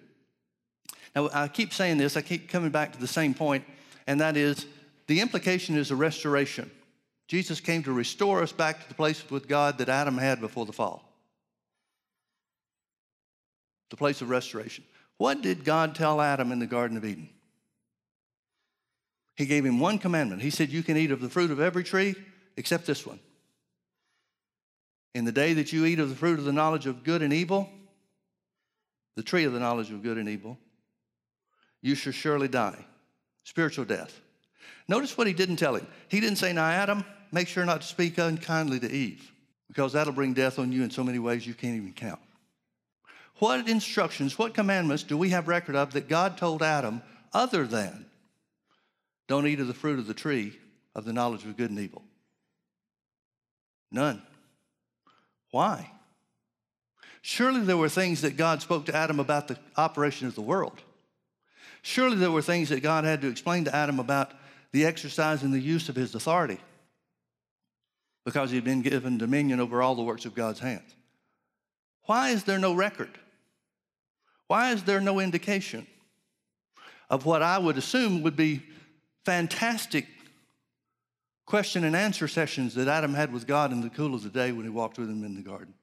Now, 1.16 1.30
I 1.34 1.48
keep 1.48 1.74
saying 1.74 1.98
this, 1.98 2.18
I 2.18 2.22
keep 2.22 2.50
coming 2.50 2.72
back 2.72 2.92
to 2.94 3.00
the 3.00 3.08
same 3.08 3.34
point, 3.34 3.64
and 4.08 4.20
that 4.20 4.36
is 4.36 4.66
the 5.06 5.22
implication 5.22 5.78
is 5.78 5.92
a 5.92 5.96
restoration. 5.96 6.72
Jesus 7.28 7.60
came 7.60 7.84
to 7.84 7.92
restore 7.92 8.42
us 8.42 8.52
back 8.52 8.82
to 8.82 8.88
the 8.88 8.96
place 8.96 9.30
with 9.30 9.48
God 9.48 9.78
that 9.78 9.90
Adam 9.90 10.18
had 10.18 10.40
before 10.40 10.66
the 10.66 10.74
fall. 10.74 11.04
The 13.90 13.98
place 13.98 14.22
of 14.22 14.30
restoration. 14.30 14.84
What 15.18 15.42
did 15.42 15.64
God 15.64 15.94
tell 15.94 16.20
Adam 16.20 16.52
in 16.52 16.60
the 16.60 16.68
Garden 16.68 16.98
of 16.98 17.06
Eden? 17.06 17.30
He 19.36 19.46
gave 19.46 19.66
him 19.66 19.80
one 19.80 20.00
commandment. 20.00 20.42
He 20.42 20.50
said, 20.50 20.70
You 20.70 20.84
can 20.84 20.98
eat 20.98 21.12
of 21.12 21.22
the 21.22 21.30
fruit 21.30 21.52
of 21.52 21.60
every 21.60 21.84
tree 21.84 22.16
except 22.56 22.88
this 22.88 23.06
one. 23.06 23.20
In 25.16 25.26
the 25.26 25.32
day 25.32 25.54
that 25.54 25.74
you 25.74 25.86
eat 25.86 26.00
of 26.00 26.10
the 26.10 26.16
fruit 26.16 26.40
of 26.40 26.46
the 26.46 26.54
knowledge 26.54 26.86
of 26.86 27.04
good 27.04 27.22
and 27.22 27.34
evil, 27.34 27.70
the 29.16 29.24
tree 29.24 29.46
of 29.46 29.54
the 29.54 29.60
knowledge 29.60 29.92
of 29.92 30.04
good 30.04 30.18
and 30.18 30.30
evil, 30.30 30.58
you 31.82 31.96
shall 31.96 32.14
surely 32.14 32.48
die. 32.48 32.86
Spiritual 33.44 33.86
death. 33.86 34.20
Notice 34.88 35.18
what 35.18 35.28
he 35.28 35.34
didn't 35.34 35.58
tell 35.58 35.76
him. 35.76 35.88
He 36.08 36.20
didn't 36.20 36.38
say, 36.38 36.54
Now, 36.54 36.70
Adam, 36.70 37.04
make 37.32 37.48
sure 37.48 37.66
not 37.66 37.82
to 37.82 37.88
speak 37.88 38.18
unkindly 38.18 38.80
to 38.80 38.92
Eve, 38.92 39.32
because 39.68 39.94
that'll 39.94 40.14
bring 40.14 40.34
death 40.34 40.60
on 40.60 40.72
you 40.72 40.84
in 40.84 40.92
so 40.92 41.04
many 41.04 41.20
ways 41.20 41.48
you 41.48 41.54
can't 41.54 41.76
even 41.76 41.94
count. 41.94 42.20
What 43.40 43.68
instructions, 43.68 44.38
what 44.38 44.54
commandments 44.54 45.04
do 45.04 45.18
we 45.18 45.30
have 45.30 45.48
record 45.48 45.76
of 45.76 45.94
that 45.94 46.08
God 46.08 46.38
told 46.38 46.64
Adam 46.64 47.02
other 47.34 47.68
than 47.68 48.06
don't 49.28 49.46
eat 49.46 49.60
of 49.60 49.68
the 49.68 49.74
fruit 49.74 50.00
of 50.00 50.08
the 50.08 50.14
tree 50.14 50.58
of 50.96 51.06
the 51.06 51.14
knowledge 51.14 51.44
of 51.44 51.56
good 51.56 51.70
and 51.70 51.80
evil? 51.80 52.04
None. 53.92 54.22
Why? 55.52 55.92
Surely 57.22 57.62
there 57.62 57.78
were 57.78 57.90
things 57.90 58.22
that 58.22 58.38
God 58.38 58.62
spoke 58.62 58.86
to 58.86 58.96
Adam 58.96 59.20
about 59.20 59.48
the 59.48 59.58
operation 59.76 60.28
of 60.28 60.36
the 60.36 60.42
world. 60.42 60.82
Surely 61.82 62.18
there 62.18 62.32
were 62.32 62.42
things 62.42 62.70
that 62.70 62.82
God 62.82 63.04
had 63.04 63.22
to 63.22 63.28
explain 63.28 63.66
to 63.66 63.76
Adam 63.76 64.00
about 64.00 64.32
the 64.72 64.86
exercise 64.86 65.44
and 65.44 65.54
the 65.54 65.60
use 65.60 65.90
of 65.90 65.96
his 65.96 66.16
authority 66.16 66.60
because 68.26 68.52
he'd 68.52 68.64
been 68.64 68.82
given 68.82 69.18
dominion 69.18 69.60
over 69.60 69.82
all 69.82 69.96
the 69.96 70.04
works 70.04 70.26
of 70.26 70.36
God's 70.36 70.60
hands. 70.60 70.96
Why 72.04 72.30
is 72.30 72.44
there 72.44 72.60
no 72.60 72.74
record? 72.74 73.18
Why 74.48 74.72
is 74.72 74.84
there 74.84 75.02
no 75.02 75.20
indication 75.20 75.88
of 77.10 77.26
what 77.26 77.42
I 77.42 77.58
would 77.58 77.78
assume 77.78 78.24
would 78.24 78.36
be 78.36 78.64
fantastic 79.26 80.08
question 81.48 81.86
and 81.86 81.96
answer 81.96 82.28
sessions 82.28 82.76
that 82.76 82.88
Adam 82.88 83.16
had 83.16 83.34
with 83.34 83.48
God 83.48 83.72
in 83.72 83.82
the 83.82 83.90
cool 83.90 84.14
of 84.14 84.22
the 84.22 84.30
day 84.30 84.52
when 84.52 84.66
he 84.66 84.70
walked 84.70 85.00
with 85.00 85.10
him 85.10 85.24
in 85.24 85.36
the 85.36 85.42
garden? 85.42 85.74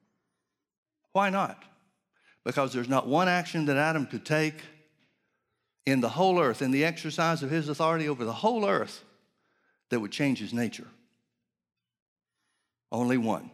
Why 1.12 1.31
not? 1.31 1.64
Because 2.44 2.72
there's 2.72 2.88
not 2.88 3.09
one 3.09 3.27
action 3.27 3.64
that 3.64 3.77
Adam 3.77 4.07
could 4.07 4.24
take 4.24 4.55
in 5.87 6.00
the 6.00 6.09
whole 6.11 6.38
earth, 6.38 6.62
in 6.62 6.70
the 6.70 6.85
exercise 6.85 7.42
of 7.42 7.50
his 7.50 7.68
authority 7.68 8.09
over 8.09 8.24
the 8.24 8.33
whole 8.33 8.68
earth, 8.68 9.03
that 9.88 10.00
would 10.00 10.12
change 10.12 10.38
his 10.38 10.53
nature. 10.53 10.87
Only 12.92 13.18
one 13.18 13.50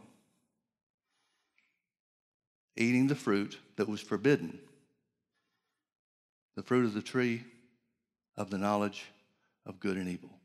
eating 2.76 3.08
the 3.08 3.14
fruit 3.14 3.58
that 3.76 3.88
was 3.88 4.00
forbidden 4.00 4.58
the 6.56 6.62
fruit 6.62 6.84
of 6.84 6.94
the 6.94 7.02
tree 7.02 7.44
of 8.36 8.50
the 8.50 8.58
knowledge 8.58 9.04
of 9.66 9.78
good 9.80 9.96
and 9.96 10.08
evil. 10.08 10.39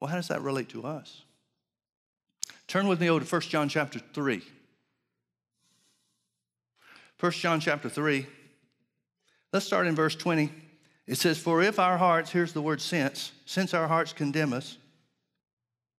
Well, 0.00 0.08
how 0.08 0.16
does 0.16 0.28
that 0.28 0.42
relate 0.42 0.68
to 0.70 0.84
us? 0.84 1.22
Turn 2.66 2.88
with 2.88 3.00
me 3.00 3.08
over 3.08 3.24
to 3.24 3.30
1 3.30 3.40
John 3.42 3.68
chapter 3.68 3.98
3. 3.98 4.42
1 7.18 7.32
John 7.32 7.60
chapter 7.60 7.88
3. 7.88 8.26
Let's 9.52 9.66
start 9.66 9.86
in 9.86 9.94
verse 9.94 10.14
20. 10.14 10.52
It 11.06 11.16
says, 11.16 11.38
For 11.38 11.62
if 11.62 11.78
our 11.78 11.96
hearts, 11.96 12.30
here's 12.30 12.52
the 12.52 12.60
word 12.60 12.80
since, 12.80 13.32
since 13.46 13.72
our 13.72 13.88
hearts 13.88 14.12
condemn 14.12 14.52
us, 14.52 14.76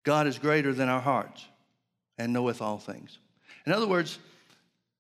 God 0.04 0.28
is 0.28 0.38
greater 0.38 0.74
than 0.74 0.90
our 0.90 1.02
hearts 1.02 1.46
and 2.18 2.34
knoweth 2.34 2.62
all 2.62 2.78
things. 2.78 3.18
In 3.66 3.72
other 3.72 3.88
words, 3.88 4.20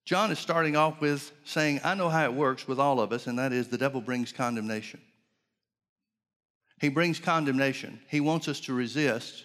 John 0.06 0.32
is 0.32 0.40
starting 0.40 0.76
off 0.76 1.02
with 1.02 1.32
saying, 1.44 1.82
I 1.84 1.94
know 1.94 2.10
how 2.10 2.24
it 2.24 2.34
works 2.34 2.68
with 2.68 2.80
all 2.80 3.00
of 3.02 3.12
us, 3.12 3.28
and 3.28 3.38
that 3.40 3.52
is 3.52 3.68
the 3.68 3.78
devil 3.78 4.02
brings 4.02 4.32
condemnation. 4.32 5.02
He 6.80 6.90
brings 6.90 7.20
condemnation. 7.20 8.00
He 8.08 8.20
wants 8.20 8.48
us 8.48 8.60
to 8.62 8.74
resist 8.74 9.44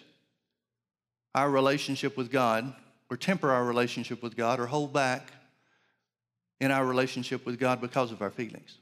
our 1.35 1.49
relationship 1.49 2.15
with 2.15 2.31
God, 2.31 2.73
or 3.09 3.17
temper 3.17 3.51
our 3.51 3.65
relationship 3.65 4.21
with 4.21 4.35
God, 4.35 4.59
or 4.59 4.67
hold 4.67 4.93
back 4.93 5.33
in 6.59 6.71
our 6.71 6.85
relationship 6.85 7.45
with 7.45 7.59
God 7.59 7.81
because 7.81 8.11
of 8.11 8.21
our 8.21 8.29
feelings. 8.29 8.77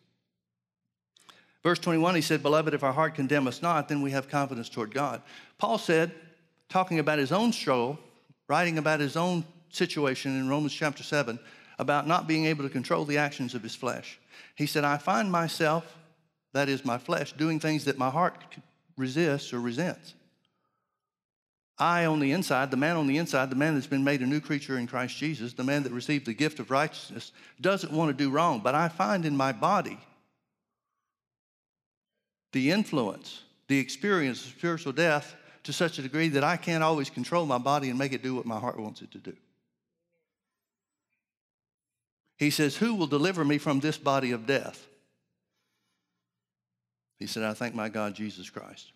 Verse 1.64 1.80
21, 1.80 2.16
he 2.16 2.22
said, 2.22 2.42
Beloved, 2.42 2.74
if 2.74 2.84
our 2.84 2.92
heart 2.92 3.16
condemn 3.16 3.48
us 3.48 3.62
not, 3.62 3.88
then 3.88 4.02
we 4.02 4.12
have 4.12 4.28
confidence 4.28 4.68
toward 4.68 4.94
God. 4.94 5.22
Paul 5.58 5.78
said, 5.78 6.12
talking 6.70 7.00
about 7.00 7.20
his 7.20 7.32
own 7.32 7.54
struggle, 7.54 8.00
writing 8.48 8.78
about 8.78 9.00
his 9.00 9.16
own 9.16 9.46
situation 9.70 10.38
in 10.38 10.50
Romans 10.50 10.74
chapter 10.74 11.04
7, 11.04 11.40
about 11.78 12.08
not 12.08 12.28
being 12.28 12.46
able 12.46 12.64
to 12.64 12.70
control 12.70 13.06
the 13.06 13.18
actions 13.18 13.54
of 13.54 13.64
his 13.64 13.76
flesh. 13.76 14.20
He 14.56 14.66
said, 14.66 14.84
I 14.84 14.98
find 14.98 15.32
myself, 15.32 15.96
that 16.54 16.70
is 16.70 16.86
my 16.86 16.98
flesh, 16.98 17.34
doing 17.34 17.60
things 17.60 17.86
that 17.86 17.98
my 17.98 18.10
heart 18.10 18.36
resists 18.98 19.54
or 19.54 19.60
resents. 19.60 20.14
I 21.78 22.06
on 22.06 22.20
the 22.20 22.32
inside, 22.32 22.70
the 22.70 22.78
man 22.78 22.96
on 22.96 23.08
the 23.08 23.18
inside, 23.18 23.50
the 23.50 23.56
man 23.56 23.74
that's 23.74 23.88
been 23.88 24.04
made 24.04 24.22
a 24.22 24.28
new 24.28 24.40
creature 24.40 24.78
in 24.78 24.86
Christ 24.86 25.18
Jesus, 25.18 25.54
the 25.54 25.64
man 25.64 25.84
that 25.84 25.92
received 25.92 26.28
the 26.28 26.34
gift 26.34 26.60
of 26.60 26.70
righteousness, 26.70 27.32
doesn't 27.60 27.92
want 27.92 28.16
to 28.16 28.24
do 28.24 28.30
wrong. 28.30 28.60
But 28.60 28.76
I 28.76 28.88
find 28.88 29.26
in 29.26 29.36
my 29.36 29.52
body 29.52 29.98
the 32.52 32.70
influence, 32.70 33.42
the 33.68 33.80
experience 33.80 34.46
of 34.46 34.52
spiritual 34.52 34.94
death 34.94 35.36
to 35.64 35.74
such 35.74 35.98
a 35.98 36.02
degree 36.02 36.30
that 36.30 36.44
I 36.44 36.58
can't 36.58 36.84
always 36.84 37.10
control 37.10 37.46
my 37.46 37.58
body 37.58 37.90
and 37.90 37.98
make 37.98 38.14
it 38.14 38.24
do 38.24 38.36
what 38.36 38.46
my 38.46 38.60
heart 38.60 38.80
wants 38.80 39.02
it 39.02 39.12
to 39.12 39.18
do. 39.18 39.34
He 42.38 42.50
says, 42.50 42.76
Who 42.78 42.96
will 42.96 43.08
deliver 43.08 43.46
me 43.46 43.58
from 43.58 43.80
this 43.80 43.98
body 43.98 44.32
of 44.32 44.46
death? 44.46 44.88
He 47.22 47.28
said, 47.28 47.44
I 47.44 47.54
thank 47.54 47.76
my 47.76 47.88
God, 47.88 48.16
Jesus 48.16 48.50
Christ. 48.50 48.94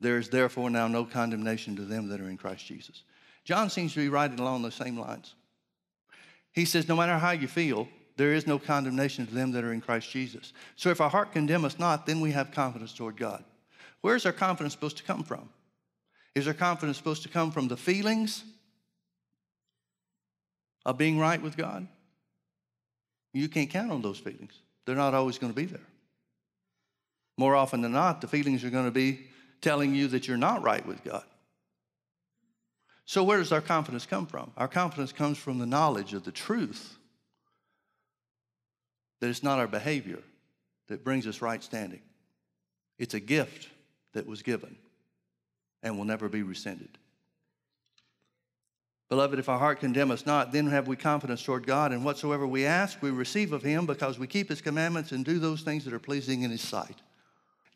There 0.00 0.16
is 0.16 0.28
therefore 0.28 0.70
now 0.70 0.86
no 0.86 1.04
condemnation 1.04 1.74
to 1.74 1.82
them 1.82 2.08
that 2.08 2.20
are 2.20 2.28
in 2.28 2.36
Christ 2.36 2.64
Jesus. 2.64 3.02
John 3.44 3.68
seems 3.68 3.94
to 3.94 3.98
be 3.98 4.08
writing 4.08 4.38
along 4.38 4.62
those 4.62 4.76
same 4.76 4.96
lines. 4.96 5.34
He 6.52 6.64
says, 6.64 6.86
No 6.86 6.94
matter 6.94 7.18
how 7.18 7.32
you 7.32 7.48
feel, 7.48 7.88
there 8.16 8.32
is 8.32 8.46
no 8.46 8.60
condemnation 8.60 9.26
to 9.26 9.34
them 9.34 9.50
that 9.52 9.64
are 9.64 9.72
in 9.72 9.80
Christ 9.80 10.08
Jesus. 10.08 10.52
So 10.76 10.90
if 10.90 11.00
our 11.00 11.10
heart 11.10 11.32
condemn 11.32 11.64
us 11.64 11.80
not, 11.80 12.06
then 12.06 12.20
we 12.20 12.30
have 12.30 12.52
confidence 12.52 12.92
toward 12.92 13.16
God. 13.16 13.42
Where's 14.02 14.24
our 14.24 14.32
confidence 14.32 14.72
supposed 14.72 14.98
to 14.98 15.02
come 15.02 15.24
from? 15.24 15.48
Is 16.36 16.46
our 16.46 16.54
confidence 16.54 16.96
supposed 16.96 17.24
to 17.24 17.28
come 17.28 17.50
from 17.50 17.66
the 17.66 17.76
feelings 17.76 18.44
of 20.86 20.96
being 20.96 21.18
right 21.18 21.42
with 21.42 21.56
God? 21.56 21.88
You 23.32 23.48
can't 23.48 23.68
count 23.68 23.90
on 23.90 24.00
those 24.00 24.18
feelings. 24.20 24.52
They're 24.86 24.94
not 24.94 25.14
always 25.14 25.38
going 25.38 25.52
to 25.52 25.56
be 25.56 25.66
there. 25.66 25.80
More 27.38 27.54
often 27.54 27.80
than 27.80 27.92
not, 27.92 28.20
the 28.20 28.26
feelings 28.26 28.64
are 28.64 28.70
going 28.70 28.84
to 28.84 28.90
be 28.90 29.20
telling 29.62 29.94
you 29.94 30.08
that 30.08 30.28
you're 30.28 30.36
not 30.36 30.62
right 30.62 30.84
with 30.84 31.02
God. 31.04 31.22
So, 33.06 33.24
where 33.24 33.38
does 33.38 33.52
our 33.52 33.62
confidence 33.62 34.04
come 34.04 34.26
from? 34.26 34.50
Our 34.56 34.68
confidence 34.68 35.12
comes 35.12 35.38
from 35.38 35.58
the 35.58 35.64
knowledge 35.64 36.12
of 36.12 36.24
the 36.24 36.32
truth 36.32 36.98
that 39.20 39.30
it's 39.30 39.42
not 39.42 39.58
our 39.58 39.66
behavior 39.66 40.18
that 40.88 41.04
brings 41.04 41.26
us 41.26 41.40
right 41.40 41.62
standing. 41.62 42.02
It's 42.98 43.14
a 43.14 43.20
gift 43.20 43.68
that 44.12 44.26
was 44.26 44.42
given 44.42 44.76
and 45.82 45.96
will 45.96 46.04
never 46.04 46.28
be 46.28 46.42
rescinded. 46.42 46.98
Beloved, 49.08 49.38
if 49.38 49.48
our 49.48 49.58
heart 49.58 49.80
condemn 49.80 50.10
us 50.10 50.26
not, 50.26 50.52
then 50.52 50.66
have 50.66 50.86
we 50.86 50.96
confidence 50.96 51.42
toward 51.42 51.66
God, 51.66 51.92
and 51.92 52.04
whatsoever 52.04 52.46
we 52.46 52.66
ask, 52.66 53.00
we 53.00 53.10
receive 53.10 53.52
of 53.52 53.62
him 53.62 53.86
because 53.86 54.18
we 54.18 54.26
keep 54.26 54.50
his 54.50 54.60
commandments 54.60 55.12
and 55.12 55.24
do 55.24 55.38
those 55.38 55.62
things 55.62 55.84
that 55.84 55.94
are 55.94 55.98
pleasing 55.98 56.42
in 56.42 56.50
his 56.50 56.60
sight. 56.60 57.00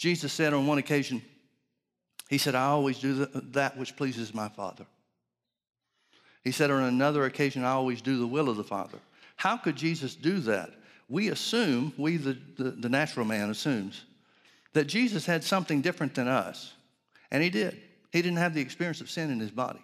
Jesus 0.02 0.32
said 0.32 0.52
on 0.52 0.66
one 0.66 0.78
occasion, 0.78 1.22
he 2.28 2.36
said, 2.36 2.56
I 2.56 2.66
always 2.66 2.98
do 2.98 3.26
that 3.52 3.78
which 3.78 3.94
pleases 3.96 4.34
my 4.34 4.48
Father. 4.48 4.84
He 6.42 6.50
said 6.50 6.72
on 6.72 6.82
another 6.82 7.24
occasion, 7.24 7.62
I 7.62 7.70
always 7.70 8.02
do 8.02 8.18
the 8.18 8.26
will 8.26 8.48
of 8.48 8.56
the 8.56 8.64
Father. 8.64 8.98
How 9.36 9.56
could 9.56 9.76
Jesus 9.76 10.16
do 10.16 10.40
that? 10.40 10.70
we 11.12 11.28
assume, 11.28 11.92
we, 11.98 12.16
the, 12.16 12.38
the, 12.56 12.70
the, 12.70 12.88
natural 12.88 13.26
man, 13.26 13.50
assumes 13.50 14.04
that 14.72 14.86
Jesus 14.86 15.26
had 15.26 15.44
something 15.44 15.82
different 15.82 16.14
than 16.14 16.26
us. 16.26 16.72
And 17.30 17.42
he 17.42 17.50
did. 17.50 17.78
He 18.12 18.22
didn't 18.22 18.38
have 18.38 18.54
the 18.54 18.62
experience 18.62 19.02
of 19.02 19.10
sin 19.10 19.30
in 19.30 19.38
his 19.38 19.50
body. 19.50 19.82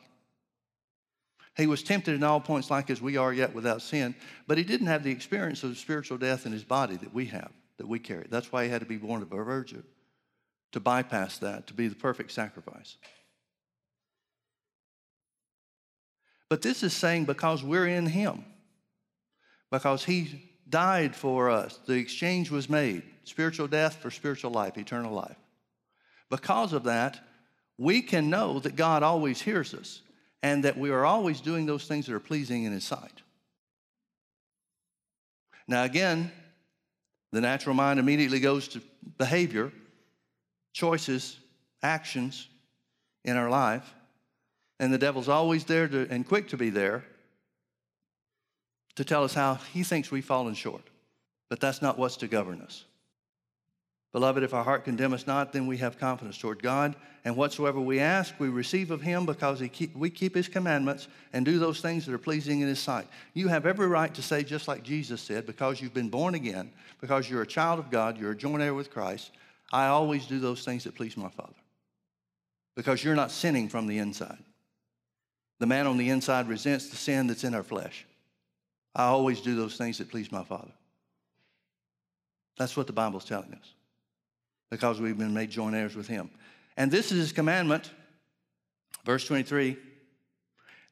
He 1.55 1.67
was 1.67 1.83
tempted 1.83 2.15
in 2.15 2.23
all 2.23 2.41
points 2.41 2.71
like 2.71 2.89
as 2.89 3.03
we 3.03 3.19
are 3.19 3.33
yet 3.33 3.55
without 3.55 3.83
sin, 3.83 4.15
but 4.47 4.57
he 4.57 4.65
didn't 4.65 4.87
have 4.87 5.05
the 5.05 5.11
experience 5.11 5.63
of 5.65 5.77
spiritual 5.77 6.17
death 6.17 6.47
in 6.47 6.53
his 6.53 6.65
body 6.65 6.97
that 6.97 7.13
we 7.13 7.27
have, 7.27 7.51
that 7.77 7.87
we 7.87 7.99
carry. 7.99 8.27
That's 8.31 8.51
why 8.51 8.65
he 8.65 8.71
had 8.71 8.81
to 8.81 8.87
be 8.87 8.97
born 8.97 9.21
of 9.21 9.31
a 9.31 9.45
virgin, 9.45 9.85
to 10.73 10.81
bypass 10.81 11.39
that, 11.39 11.67
to 11.69 11.75
be 11.75 11.89
the 11.89 11.95
perfect 11.95 12.33
sacrifice. 12.33 12.97
But 16.49 16.63
this 16.63 16.83
is 16.83 16.93
saying 16.93 17.27
because 17.27 17.63
we're 17.63 17.87
in 17.87 18.07
him, 18.07 18.45
because 19.71 20.05
he 20.05 20.49
died 20.69 21.15
for 21.15 21.51
us. 21.51 21.79
The 21.87 21.95
exchange 21.95 22.51
was 22.51 22.69
made 22.69 23.03
spiritual 23.25 23.69
death 23.69 23.97
for 23.97 24.11
spiritual 24.11 24.51
life, 24.51 24.79
eternal 24.79 25.13
life. 25.13 25.37
Because 26.31 26.73
of 26.73 26.85
that, 26.85 27.21
we 27.79 28.03
can 28.03 28.31
know 28.31 28.59
that 28.61 28.77
God 28.77 29.03
always 29.03 29.41
hears 29.41 29.75
us 29.75 30.03
and 30.43 30.65
that 30.65 30.77
we 30.77 30.91
are 30.91 31.05
always 31.05 31.41
doing 31.41 31.67
those 31.67 31.85
things 31.87 32.07
that 32.07 32.15
are 32.15 32.21
pleasing 32.21 32.65
in 32.65 32.73
His 32.73 32.85
sight. 32.85 33.23
Now, 35.67 35.85
again, 35.85 36.33
the 37.33 37.41
natural 37.41 37.75
mind 37.75 38.01
immediately 38.01 38.41
goes 38.41 38.69
to 38.69 38.81
behavior, 39.19 39.73
choices, 40.73 41.39
actions 41.83 42.49
in 43.25 43.37
our 43.37 43.51
life. 43.51 43.95
And 44.81 44.93
the 44.93 44.99
devil's 44.99 45.29
always 45.29 45.65
there 45.65 45.89
to, 45.89 46.07
and 46.11 46.27
quick 46.27 46.49
to 46.49 46.57
be 46.57 46.71
there 46.71 47.05
to 48.97 49.05
tell 49.05 49.25
us 49.25 49.35
how 49.35 49.55
he 49.73 49.83
thinks 49.83 50.11
we've 50.11 50.25
fallen 50.25 50.55
short. 50.55 50.83
But 51.49 51.61
that's 51.61 51.81
not 51.81 51.99
what's 51.99 52.17
to 52.19 52.29
govern 52.29 52.61
us. 52.61 52.85
Beloved, 54.13 54.43
if 54.43 54.55
our 54.55 54.65
heart 54.65 54.85
condemn 54.85 55.13
us 55.13 55.27
not, 55.27 55.53
then 55.53 55.67
we 55.67 55.77
have 55.77 55.99
confidence 55.99 56.39
toward 56.39 56.63
God. 56.63 56.97
And 57.25 57.37
whatsoever 57.37 57.79
we 57.79 58.01
ask, 58.01 58.35
we 58.39 58.49
receive 58.49 58.91
of 58.91 59.03
Him 59.03 59.27
because 59.27 59.63
keep, 59.73 59.95
we 59.95 60.09
keep 60.09 60.35
His 60.35 60.49
commandments 60.49 61.09
and 61.33 61.45
do 61.45 61.59
those 61.59 61.81
things 61.81 62.07
that 62.07 62.15
are 62.15 62.19
pleasing 62.19 62.61
in 62.61 62.69
His 62.69 62.79
sight. 62.79 63.07
You 63.35 63.49
have 63.49 63.67
every 63.67 63.87
right 63.87 64.13
to 64.15 64.23
say, 64.23 64.43
just 64.43 64.67
like 64.67 64.83
Jesus 64.83 65.21
said, 65.21 65.45
because 65.45 65.81
you've 65.81 65.95
been 65.95 66.09
born 66.09 66.35
again, 66.35 66.73
because 67.01 67.29
you're 67.29 67.43
a 67.43 67.47
child 67.47 67.79
of 67.79 67.91
God, 67.91 68.19
you're 68.19 68.33
a 68.33 68.37
joint 68.37 68.63
heir 68.63 68.73
with 68.73 68.91
Christ, 68.91 69.31
I 69.73 69.87
always 69.87 70.27
do 70.27 70.39
those 70.39 70.65
things 70.65 70.85
that 70.85 70.95
please 70.95 71.17
my 71.17 71.29
Father. 71.29 71.53
Because 72.75 73.03
you're 73.03 73.15
not 73.15 73.31
sinning 73.31 73.69
from 73.69 73.87
the 73.87 73.99
inside. 73.99 74.39
The 75.59 75.67
man 75.67 75.87
on 75.87 75.99
the 75.99 76.11
inside 76.11 76.49
resents 76.49 76.89
the 76.89 76.97
sin 76.97 77.27
that's 77.27 77.45
in 77.45 77.55
our 77.55 77.63
flesh. 77.63 78.07
I 78.95 79.05
always 79.05 79.41
do 79.41 79.57
those 79.57 79.77
things 79.77 79.99
that 79.99 80.11
please 80.11 80.33
my 80.33 80.45
Father. 80.45 80.73
That's 82.57 82.77
what 82.77 82.87
the 82.87 82.93
Bible's 82.93 83.25
telling 83.25 83.53
us 83.55 83.75
because 84.71 85.01
we've 85.01 85.19
been 85.19 85.35
made 85.35 85.51
joint 85.51 85.75
heirs 85.75 85.97
with 85.97 86.09
him. 86.09 86.31
And 86.77 86.91
this 86.91 87.11
is 87.11 87.19
his 87.19 87.33
commandment, 87.33 87.91
verse 89.05 89.27
23. 89.27 89.77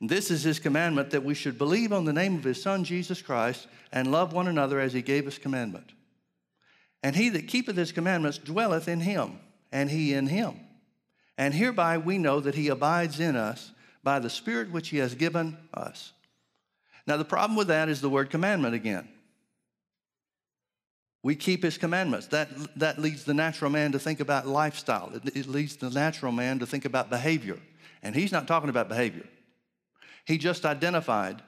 This 0.01 0.31
is 0.31 0.43
his 0.43 0.59
commandment 0.59 1.11
that 1.11 1.25
we 1.25 1.35
should 1.35 1.59
believe 1.59 1.93
on 1.93 2.05
the 2.05 2.13
name 2.13 2.37
of 2.37 2.45
his 2.45 2.63
Son, 2.63 2.85
Jesus 2.85 3.23
Christ, 3.23 3.67
and 3.93 4.11
love 4.11 4.33
one 4.33 4.49
another 4.49 4.79
as 4.81 4.93
he 4.93 5.03
gave 5.03 5.27
us 5.27 5.39
commandment. 5.39 5.93
And 7.07 7.15
he 7.15 7.29
that 7.29 7.47
keepeth 7.47 7.77
his 7.77 7.93
commandments 7.93 8.37
dwelleth 8.37 8.89
in 8.89 8.99
him, 8.99 9.39
and 9.71 9.89
he 9.89 10.13
in 10.13 10.27
him. 10.27 10.59
And 11.39 11.55
hereby 11.55 11.99
we 11.99 12.19
know 12.19 12.41
that 12.41 12.57
he 12.57 12.67
abides 12.67 13.21
in 13.21 13.37
us 13.37 13.71
by 14.03 14.19
the 14.19 14.29
Spirit 14.29 14.73
which 14.73 14.89
he 14.89 14.97
has 14.97 15.15
given 15.15 15.57
us. 15.73 16.13
Now, 17.07 17.17
the 17.17 17.25
problem 17.25 17.57
with 17.57 17.69
that 17.69 17.89
is 17.89 18.01
the 18.01 18.11
word 18.11 18.29
commandment 18.29 18.75
again. 18.75 19.07
We 21.23 21.37
keep 21.37 21.63
his 21.63 21.79
commandments. 21.79 22.27
That, 22.27 22.49
that 22.75 22.99
leads 22.99 23.23
the 23.23 23.35
natural 23.35 23.71
man 23.71 23.93
to 23.93 24.01
think 24.01 24.19
about 24.19 24.49
lifestyle. 24.49 25.13
It, 25.15 25.37
it 25.37 25.47
leads 25.47 25.77
the 25.77 25.91
natural 25.91 26.33
man 26.33 26.59
to 26.59 26.67
think 26.67 26.85
about 26.85 27.09
behavior. 27.09 27.61
And 28.03 28.17
he's 28.17 28.33
not 28.33 28.49
talking 28.49 28.69
about 28.69 28.89
behavior. 28.89 29.29
He 30.25 30.39
just 30.39 30.67
identified 30.67 31.41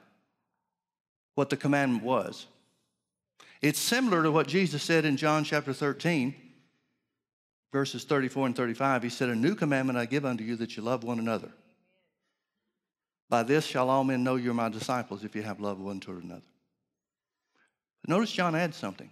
what 1.35 1.49
the 1.49 1.57
commandment 1.57 2.05
was. 2.05 2.47
It's 3.61 3.79
similar 3.79 4.23
to 4.23 4.31
what 4.31 4.47
Jesus 4.47 4.81
said 4.81 5.03
in 5.03 5.17
John 5.17 5.43
chapter 5.43 5.73
13, 5.73 6.33
verses 7.73 8.05
34 8.05 8.47
and 8.47 8.55
35. 8.55 9.03
He 9.03 9.09
said, 9.09 9.29
A 9.29 9.35
new 9.35 9.53
commandment 9.53 9.99
I 9.99 10.05
give 10.05 10.25
unto 10.25 10.43
you 10.43 10.55
that 10.57 10.77
you 10.77 10.83
love 10.83 11.03
one 11.03 11.19
another. 11.19 11.51
By 13.29 13.43
this 13.43 13.65
shall 13.65 13.89
all 13.89 14.03
men 14.03 14.23
know 14.23 14.37
you're 14.37 14.53
my 14.53 14.69
disciples 14.69 15.23
if 15.23 15.35
you 15.35 15.43
have 15.43 15.59
love 15.59 15.79
one 15.79 15.99
toward 15.99 16.23
another. 16.23 16.41
But 18.01 18.09
notice 18.09 18.31
John 18.31 18.55
adds 18.55 18.77
something. 18.77 19.09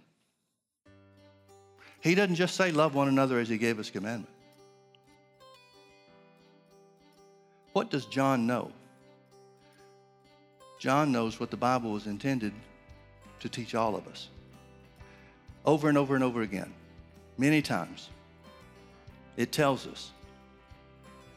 He 2.00 2.14
doesn't 2.14 2.36
just 2.36 2.56
say, 2.56 2.72
Love 2.72 2.94
one 2.94 3.08
another 3.08 3.38
as 3.38 3.48
he 3.48 3.58
gave 3.58 3.78
us 3.78 3.90
commandment. 3.90 4.34
What 7.74 7.90
does 7.90 8.06
John 8.06 8.46
know? 8.46 8.72
John 10.80 11.12
knows 11.12 11.38
what 11.38 11.50
the 11.50 11.56
Bible 11.56 11.92
was 11.92 12.06
intended 12.06 12.52
to 13.40 13.48
teach 13.48 13.74
all 13.74 13.94
of 13.94 14.06
us. 14.08 14.28
Over 15.68 15.90
and 15.90 15.98
over 15.98 16.14
and 16.14 16.24
over 16.24 16.40
again, 16.40 16.72
many 17.36 17.60
times, 17.60 18.08
it 19.36 19.52
tells 19.52 19.86
us 19.86 20.12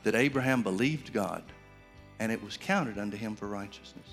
that 0.03 0.15
Abraham 0.15 0.63
believed 0.63 1.11
God 1.11 1.43
and 2.17 2.31
it 2.31 2.41
was 2.41 2.55
counted 2.55 2.97
unto 2.97 3.17
him 3.17 3.35
for 3.35 3.47
righteousness. 3.47 4.07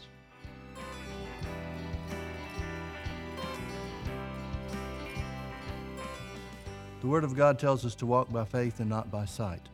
The 7.01 7.07
Word 7.07 7.23
of 7.23 7.37
God 7.37 7.61
tells 7.61 7.87
us 7.87 7.95
to 7.95 8.07
walk 8.07 8.33
by 8.33 8.45
faith 8.45 8.81
and 8.81 8.91
not 8.91 9.13
by 9.13 9.25
sight. 9.25 9.69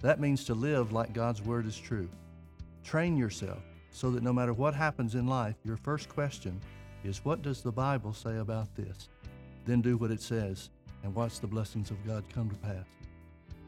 That 0.00 0.20
means 0.20 0.44
to 0.44 0.54
live 0.54 0.94
like 0.94 1.12
God's 1.12 1.42
Word 1.42 1.66
is 1.66 1.76
true. 1.76 2.08
Train 2.82 3.18
yourself 3.18 3.60
so 3.90 4.10
that 4.12 4.22
no 4.22 4.32
matter 4.32 4.54
what 4.54 4.72
happens 4.72 5.14
in 5.14 5.26
life, 5.26 5.56
your 5.66 5.76
first 5.76 6.08
question 6.08 6.58
is 7.04 7.26
what 7.26 7.42
does 7.42 7.60
the 7.60 7.70
Bible 7.70 8.14
say 8.14 8.38
about 8.38 8.74
this? 8.74 9.10
Then 9.66 9.82
do 9.82 9.96
what 9.96 10.10
it 10.10 10.22
says 10.22 10.70
and 11.02 11.14
watch 11.14 11.40
the 11.40 11.46
blessings 11.46 11.90
of 11.90 12.04
God 12.06 12.24
come 12.32 12.48
to 12.48 12.56
pass. 12.56 12.86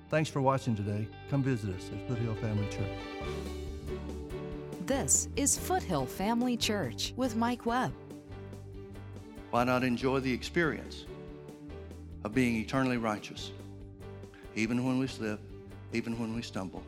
Thanks 0.08 0.30
for 0.30 0.40
watching 0.40 0.74
today. 0.74 1.06
Come 1.30 1.42
visit 1.42 1.74
us 1.74 1.90
at 1.92 2.08
Foothill 2.08 2.34
Family 2.36 2.66
Church. 2.70 2.98
This 4.86 5.28
is 5.36 5.58
Foothill 5.58 6.06
Family 6.06 6.56
Church 6.56 7.12
with 7.16 7.36
Mike 7.36 7.66
Webb. 7.66 7.92
Why 9.50 9.64
not 9.64 9.84
enjoy 9.84 10.20
the 10.20 10.32
experience? 10.32 11.04
of 12.24 12.34
being 12.34 12.56
eternally 12.56 12.96
righteous, 12.96 13.52
even 14.54 14.84
when 14.84 14.98
we 14.98 15.06
slip, 15.06 15.40
even 15.92 16.18
when 16.18 16.34
we 16.34 16.42
stumble, 16.42 16.82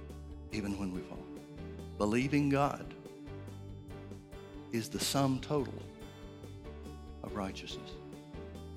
even 0.52 0.78
when 0.78 0.92
we 0.92 1.00
fall. 1.00 1.18
Believing 1.98 2.48
God 2.48 2.84
is 4.72 4.88
the 4.88 5.00
sum 5.00 5.38
total 5.40 5.74
of 7.22 7.34
righteousness. 7.34 7.90